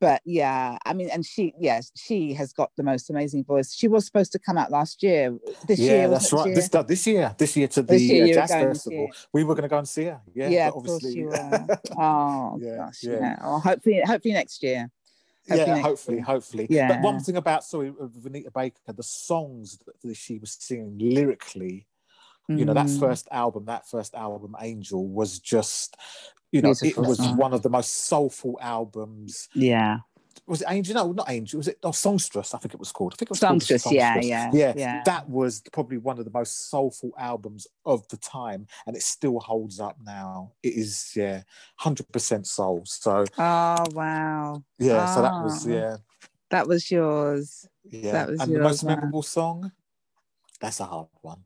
[0.00, 3.72] but yeah, I mean, and she, yes, she has got the most amazing voice.
[3.72, 5.38] She was supposed to come out last year.
[5.66, 6.54] This yeah, year, that's right.
[6.54, 6.82] This year?
[6.82, 9.78] this year, this year to the year uh, jazz festival, we were going to go
[9.78, 10.20] and see her.
[10.34, 11.66] Yeah, yeah, but of course obviously, you were.
[11.98, 13.12] Oh Yeah, gosh, yeah.
[13.20, 13.36] yeah.
[13.42, 14.90] Well, hopefully, hopefully next year.
[15.46, 16.66] Yeah, hopefully, hopefully.
[16.70, 16.88] Yeah.
[16.88, 21.86] But one thing about sorry, Vanita Baker, the songs that she was singing lyrically,
[22.48, 23.00] you know, that Mm.
[23.00, 25.96] first album, that first album, Angel, was just,
[26.50, 27.36] you know, Beautiful it was song.
[27.36, 29.48] one of the most soulful albums.
[29.54, 29.98] Yeah.
[30.46, 30.94] Was it Angel?
[30.94, 31.58] No, not Angel.
[31.58, 31.78] Was it?
[31.84, 32.52] Oh, Songstress.
[32.52, 33.14] I think it was called.
[33.14, 35.02] I think it was called Songstress, yeah, yeah, yeah, yeah.
[35.04, 39.38] That was probably one of the most soulful albums of the time, and it still
[39.38, 40.52] holds up now.
[40.64, 41.42] It is, yeah,
[41.76, 42.82] hundred percent soul.
[42.86, 45.70] So Oh wow, yeah, so that was Ah.
[45.70, 45.96] yeah,
[46.50, 47.68] that was yours.
[47.84, 48.12] yeah.
[48.12, 48.96] That was and the yours, most man.
[48.96, 49.70] memorable song.
[50.60, 51.44] That's a hard one.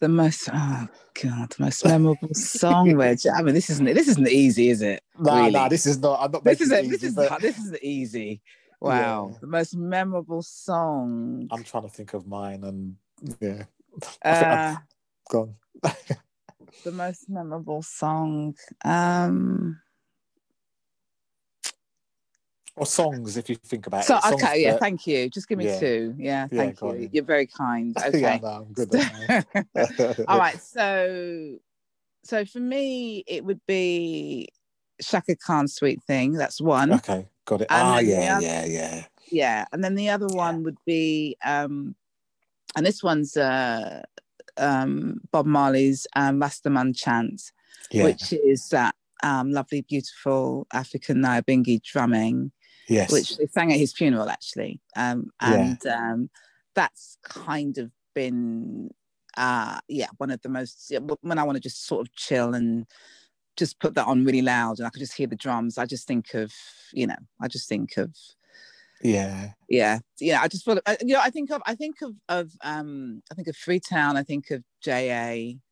[0.00, 0.88] The most oh
[1.22, 3.18] god, the most memorable song, Reg.
[3.34, 5.02] I mean, this isn't this isn't easy, is it?
[5.18, 5.50] No, really?
[5.52, 6.20] no, this is not.
[6.20, 6.44] I'm not.
[6.44, 8.42] this is it a, this easy, is but this is easy.
[8.80, 9.38] Wow, Yeah.
[9.40, 11.48] the most memorable song.
[11.50, 12.96] I'm trying to think of mine, and
[13.40, 13.64] yeah,
[14.24, 14.76] Uh,
[15.30, 15.54] gone.
[16.84, 18.54] the most memorable song.
[18.84, 19.80] Um,
[22.76, 24.22] or songs, if you think about so it.
[24.22, 25.28] Songs okay, yeah, that- thank you.
[25.30, 25.80] Just give me Yeah.
[25.80, 26.14] two.
[26.18, 27.08] Yeah, Yeah, thank go on you.
[27.12, 27.96] You're very kind.
[28.06, 28.20] Okay.
[28.20, 28.94] yeah, no, I'm good.
[30.28, 31.56] All right, so
[32.24, 34.48] so for me, it would be
[35.02, 36.92] Chaka Khan's "Sweet Thing." That's one.
[36.94, 37.68] Okay, got it.
[37.70, 39.04] And Ah, yeah, oth- yeah, yeah.
[39.30, 41.94] Yeah, and then the other one would be, um
[42.76, 44.02] and this one's uh
[44.58, 47.40] um Bob Marley's um, "Rastaman Chant,"
[48.04, 52.52] which is that um lovely, beautiful African Nyabingi drumming.
[52.88, 53.10] Yes.
[53.12, 55.50] which they sang at his funeral actually um Yeah.
[55.52, 56.30] and um
[56.74, 58.90] that's kind of been
[59.36, 62.86] uh yeah one of the most when i want to just sort of chill and
[63.56, 66.06] just put that on really loud and i could just hear the drums i just
[66.06, 66.52] think of
[66.92, 68.14] you know i just think of
[69.02, 72.14] yeah, yeah yeah i just feel I- you know i think of i think of
[72.28, 75.02] of um i think of freetown i think of ja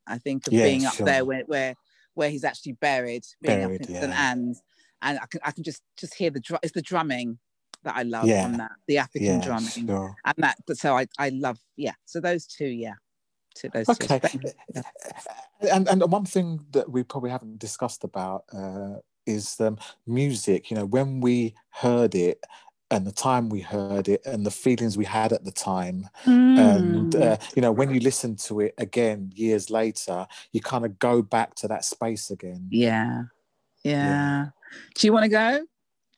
[0.06, 1.06] i think of Yeah, being up sure.
[1.06, 1.74] there where where
[2.14, 4.62] where he's actually buried being Buried, up in st ann's
[5.04, 7.38] and i can i can just just hear the drum it's the drumming
[7.84, 8.44] that i love Yeah.
[8.46, 9.44] on that the african yeah.
[9.44, 10.16] drumming Sure.
[10.24, 12.94] and that so i i love yeah so those two yeah
[13.56, 14.18] to those Okay.
[14.28, 14.40] two
[14.74, 14.82] Yeah.
[15.72, 18.96] And and one thing that we probably haven't discussed about uh,
[19.26, 20.70] is um, music.
[20.70, 22.44] You know, when we heard it,
[22.90, 26.58] and the time we heard it and the feelings we had at the time Mm.
[26.58, 30.98] and uh, you know when you listen to it again years later you kind of
[30.98, 33.22] go back to that space again yeah.
[33.84, 34.46] yeah,
[34.96, 35.64] Do you want to go?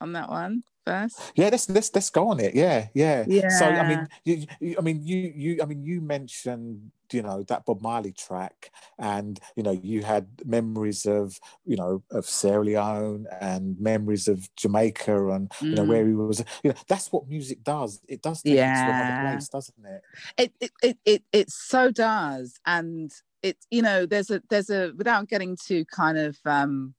[0.01, 1.33] On that one first?
[1.37, 2.55] yeah let's let's let's go on it.
[2.55, 3.25] Yeah yeah.
[3.49, 7.43] So i mean you, you i mean you you i mean you mentioned you know
[7.45, 12.65] that bob marley track and you know you had memories of you know of sierra
[12.65, 15.89] leone and memories of jamaica and you know Mm.
[15.89, 18.01] where he was you know that's what music does.
[18.09, 19.23] It does take you to another Yeah.
[19.23, 20.03] place doesn't it?
[20.37, 22.59] It, it it it it so does.
[22.67, 26.95] And it you know there's a there's a without getting too kind of um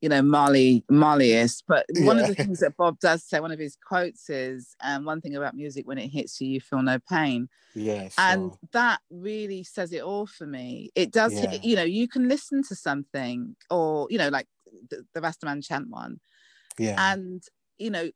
[0.00, 3.58] you know marley marleyist but one of the things that bob does say one of
[3.58, 6.98] his quotes is um, one thing about music when it hits you you feel no
[7.10, 7.48] pain.
[7.74, 8.58] Yeah and sure.
[8.72, 10.90] that really says it all for me.
[10.94, 11.58] It does Yeah.
[11.62, 14.46] you know you can listen to something or you know like
[14.90, 16.20] the, the rastaman chant one.
[16.78, 16.96] Yeah.
[17.12, 17.42] And
[17.78, 18.10] you know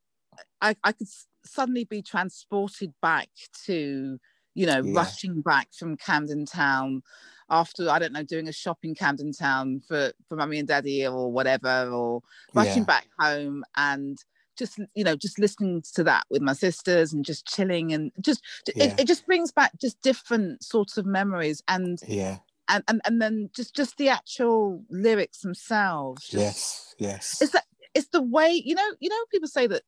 [0.60, 1.08] i i could
[1.44, 3.28] suddenly be transported back
[3.66, 4.18] to
[4.55, 4.92] you know Yeah.
[4.94, 7.03] rushing back from camden town
[7.51, 11.07] after i don't know doing a shop in camden town for for mummy and daddy
[11.07, 12.22] or whatever or
[12.55, 12.86] rushing Yeah.
[12.86, 14.18] back home and
[14.57, 18.42] just you know just listening to that with my sisters and just chilling and just
[18.76, 18.84] Yeah.
[18.84, 22.38] it, it just brings back just different sorts of memories and yeah
[22.68, 27.64] and and, and then just just the actual lyrics themselves just, yes yes it's that
[27.94, 29.82] it's the way you know you know people say that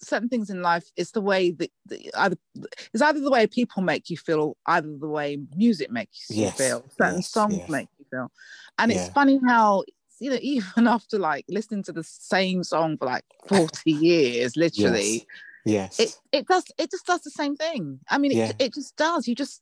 [0.00, 2.36] certain things in life it's the way that, that either
[2.92, 6.42] it's either the way people make you feel or either the way music makes you
[6.42, 6.84] Yes, feel.
[6.98, 7.68] Certain yes, songs yes.
[7.68, 8.30] make you feel.
[8.78, 9.84] And it's funny how
[10.20, 15.26] you know even after like listening to the same song for like 40 years literally
[15.64, 15.98] yes.
[15.98, 18.00] it it does it just does the same thing.
[18.10, 18.52] I mean it, Yeah.
[18.58, 19.26] it just does.
[19.26, 19.60] You just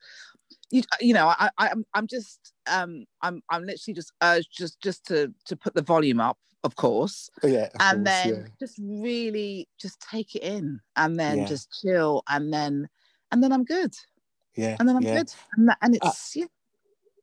[0.72, 4.80] you you know i I- i'm i'm just um i'm i'm literally just urged just
[4.80, 8.48] just to to put the volume up of course yeah of and course, then yeah.
[8.58, 11.44] just really just take it in and then Yeah.
[11.46, 12.88] just chill and then
[13.30, 13.94] and then i'm good
[14.56, 15.18] yeah and then i'm yeah.
[15.18, 16.46] good and, that, and Uh, it's yeah,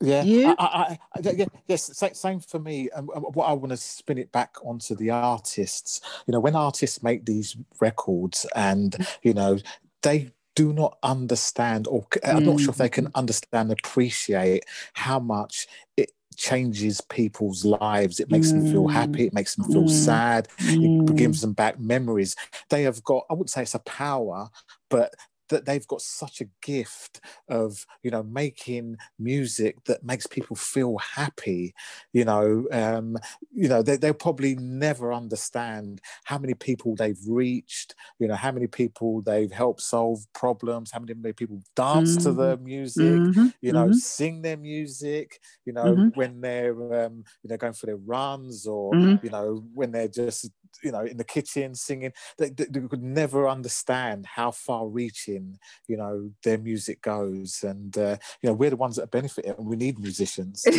[0.02, 0.56] Yeah, You?
[0.60, 2.90] I, I, I, yeah, yes, sa- same for me.
[2.96, 6.00] And um, what I want to spin it back onto the artists.
[6.26, 9.58] You know, when artists make these records, and you know,
[10.02, 13.00] they do not understand, or I'm not sure if they Mm.
[13.00, 18.20] can understand, appreciate how much it changes people's lives.
[18.20, 18.92] It makes them feel Mm.
[19.02, 19.24] happy.
[19.28, 19.90] It makes them feel Mm.
[20.12, 20.48] sad.
[20.60, 21.10] Mm.
[21.10, 22.36] It gives them back memories.
[22.70, 23.22] They have got.
[23.30, 24.50] I wouldn't say it's a power,
[24.90, 25.10] but
[25.50, 30.98] that they've got such a gift of you know making music that makes people feel
[30.98, 31.74] happy
[32.14, 33.18] you know um
[33.52, 38.52] you know they, they'll probably never understand how many people they've reached you know how
[38.52, 43.74] many people they've helped solve problems how many people dance to their music Mhm, you
[43.74, 43.92] know mhm.
[43.92, 46.12] sing their music you know Mhm.
[46.14, 49.20] when they're um you know going for their runs or Mhm.
[49.22, 50.52] you know when they're just
[50.84, 55.58] you know in the kitchen singing they, they, they could never understand how far reaching
[55.88, 57.64] you know their music goes.
[57.64, 60.66] And uh, you know we're the ones that benefit it and we need musicians.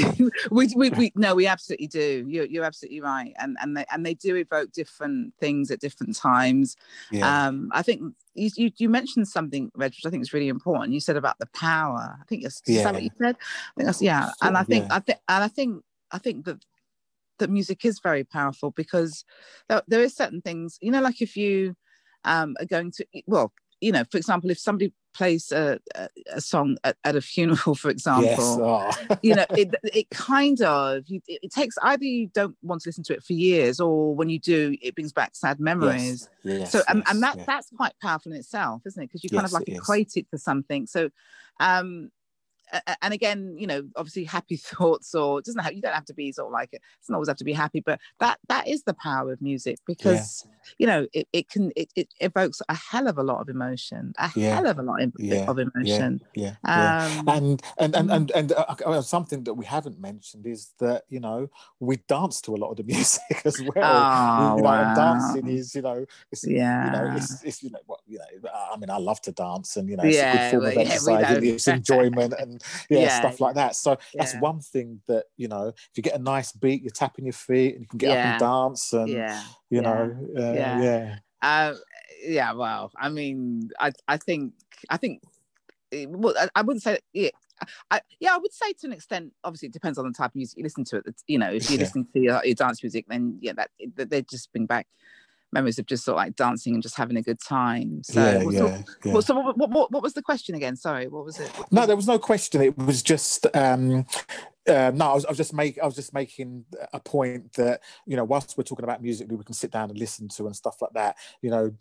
[0.51, 2.27] We, we, we no we absolutely do.
[2.29, 3.33] You're, you're absolutely right.
[3.39, 6.77] And and they, and they do evoke different things at different times.
[7.11, 7.47] Yeah.
[7.47, 10.93] Um i think you, you you mentioned something reg which i think is really important.
[10.93, 12.17] You said about the power.
[12.21, 13.09] I think that's, is that what Yeah.
[13.09, 13.37] you said.
[13.37, 14.31] I think that's yeah.
[14.43, 14.97] And i think yeah.
[14.97, 16.65] i think and i think i think that
[17.41, 19.25] that music is very powerful because
[19.69, 21.75] there, there is certain things you know like if you
[22.25, 26.41] um are going to well you know for example if somebody plays a, a, a
[26.41, 28.39] song at, at a funeral for example yes
[29.11, 29.17] oh.
[29.23, 32.89] you know it, it kind of you, it it takes either you don't want to
[32.89, 36.29] listen to it for years or when you do it brings back sad memories.
[36.45, 39.07] Yes, yes, so and, and that that's quite powerful in itself isn't it?
[39.07, 40.87] Because you kind of like equate it to something.
[40.87, 41.11] So
[41.59, 42.11] um
[43.03, 46.15] and again you know obviously happy thoughts or it doesn't have you don't have to
[46.15, 48.83] be sort of like it doesn't always have to be happy but that that is
[48.85, 50.47] the power of music because
[50.79, 54.13] you know it, it can it, it evokes a hell of a lot of emotion
[54.19, 54.57] a Yeah.
[54.57, 57.07] hell of a lot of, Yeah, of emotion yeah, yeah.
[57.07, 58.17] um and and and mm.
[58.17, 61.49] and, and uh, something that we haven't mentioned is that you know
[61.81, 64.95] we dance to a lot of the music as well oh, you know wow.
[64.95, 68.51] dancing is you know it's you know yeah it's, it's you know what you know
[68.73, 70.71] i mean i love to dance and you know Yeah, it's a good form well,
[70.73, 74.41] of yeah, exercise and it's enjoyment and yeah, Yeah, stuff like that so that's yeah.
[74.41, 77.75] one thing that you know if you get a nice beat you're tapping your feet
[77.75, 79.83] and you can get up and dance and yeah you yeah.
[79.83, 80.83] know uh, Yeah.
[80.83, 81.75] yeah Uh,
[82.23, 84.53] yeah, well, I mean, I I think
[84.91, 85.23] I think
[85.91, 87.31] eh, well, I, I wouldn't say yeah.
[87.91, 89.33] I, yeah, I would say to an extent.
[89.45, 90.97] Obviously, it depends on the type of music you listen to.
[90.97, 91.85] It, you know, if you're Yeah.
[91.85, 94.87] listening to your, your dance music, then yeah, that, that they just bring back
[95.53, 98.03] memories of just sort of like dancing and just having a good time.
[98.05, 99.13] So, yeah what- yeah, yeah.
[99.13, 100.77] what, so what, what, what, was the question again?
[100.77, 101.51] Sorry, what was it?
[101.71, 102.63] No, there was no question.
[102.63, 104.07] It was just um,
[104.69, 107.81] Uh, no, I was, I was just make I was just making a point that
[108.07, 110.55] you know, whilst we're talking about music we can sit down and listen to and
[110.55, 111.73] stuff like that, you know,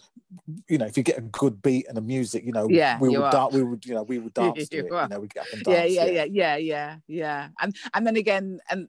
[0.67, 3.09] you know, if you get a good beat and the music, you know, Yeah, we
[3.09, 4.91] would dance, we would, you know, we would dance to it.
[4.91, 5.03] are.
[5.03, 5.93] You know, we get up and yeah dance.
[5.93, 8.87] yeah yeah yeah yeah yeah and and then again and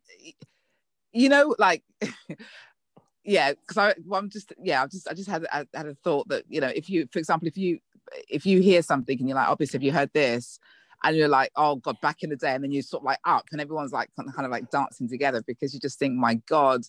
[1.12, 1.83] you know like
[3.25, 5.95] yeah because i well, i'm just yeah i just i just had I had a
[5.95, 7.81] thought that you know if you for example if you
[8.29, 10.59] if you hear something and you're like oh, obviously have you heard this?
[11.03, 13.18] And you're like oh god back in the day and then you sort of like
[13.25, 16.83] up and everyone's like kind of, like dancing together because you just think my god.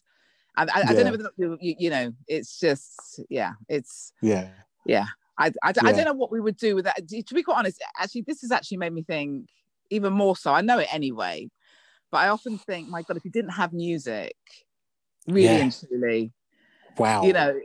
[0.57, 4.49] And I, I don't know whether you, you, know it's just yeah it's yeah,
[4.85, 5.05] yeah.
[5.37, 7.07] I, I, I don't know what we would do with that.
[7.07, 9.47] To be quite honest actually this has actually made me think
[9.89, 10.53] even more so.
[10.53, 11.49] I know it anyway
[12.11, 14.35] but i often think my god if you didn't have music
[15.27, 15.63] really Yeah.
[15.63, 16.31] and truly
[16.97, 17.23] wow.
[17.23, 17.59] you know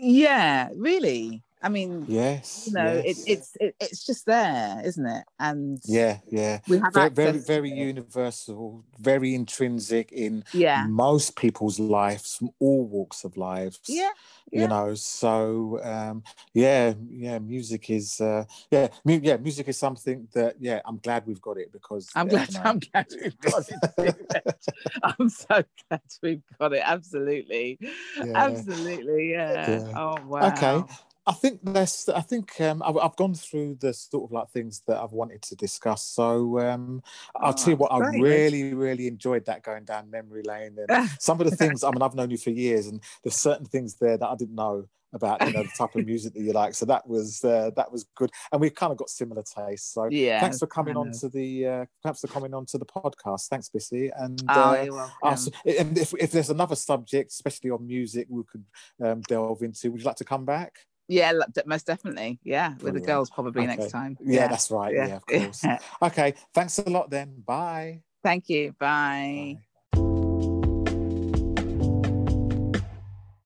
[0.00, 3.04] yeah really i mean yes, you know yes.
[3.06, 6.60] it, it's it, it's just there isn't it and yeah, yeah.
[6.68, 12.84] we have Very, very, very universal, very intrinsic in yeah most people's lives from all
[12.86, 13.80] walks of lives.
[13.88, 14.10] yeah
[14.50, 20.28] you know so um yeah yeah music is uh yeah mu- yeah music is something
[20.34, 22.48] that yeah i'm glad we've got it because I'm glad.
[22.48, 23.64] you know, I'm glad we've got
[23.96, 24.44] it.
[25.02, 26.82] I'm so glad we've got it.
[26.84, 27.78] Absolutely,
[28.22, 28.32] Yeah.
[28.34, 29.30] absolutely.
[29.30, 29.68] Yeah.
[29.68, 29.92] Yeah.
[29.96, 30.48] Oh wow.
[30.48, 30.94] Okay.
[31.26, 32.08] I think that's.
[32.08, 35.42] I think um, I've, I've gone through the sort of like things that I've wanted
[35.42, 36.02] to discuss.
[36.04, 37.02] So um,
[37.36, 37.92] I'll Oh, tell you what.
[37.92, 41.84] I really, really enjoyed that going down memory lane, and some of the things.
[41.84, 44.56] I mean, I've known you for years, and there's certain things there that I didn't
[44.56, 45.44] know about.
[45.46, 46.74] You know, the type of music that you like.
[46.74, 49.92] So that was uh, that was good, and we've kind of got similar tastes.
[49.94, 50.40] So Yeah.
[50.40, 51.66] thanks for coming on to the.
[51.66, 53.46] Uh, perhaps for coming on to the podcast.
[53.46, 54.42] Thanks, Bissy, and.
[54.50, 55.14] Oh, uh, you're welcome.
[55.22, 55.38] I'll
[55.78, 58.64] and if, if there's another subject, especially on music, we could
[59.00, 60.80] um, delve into, would you like to come back?
[61.08, 61.32] Yeah,
[61.66, 62.38] most definitely.
[62.44, 63.76] Yeah, with the girls probably Okay.
[63.76, 64.16] next time.
[64.24, 64.94] Yeah, that's right.
[64.94, 65.64] Yeah, of course.
[66.02, 67.42] Okay, thanks a lot then.
[67.46, 68.02] Bye.
[68.22, 68.72] Thank you.
[68.78, 69.56] Bye.
[69.58, 69.62] Bye.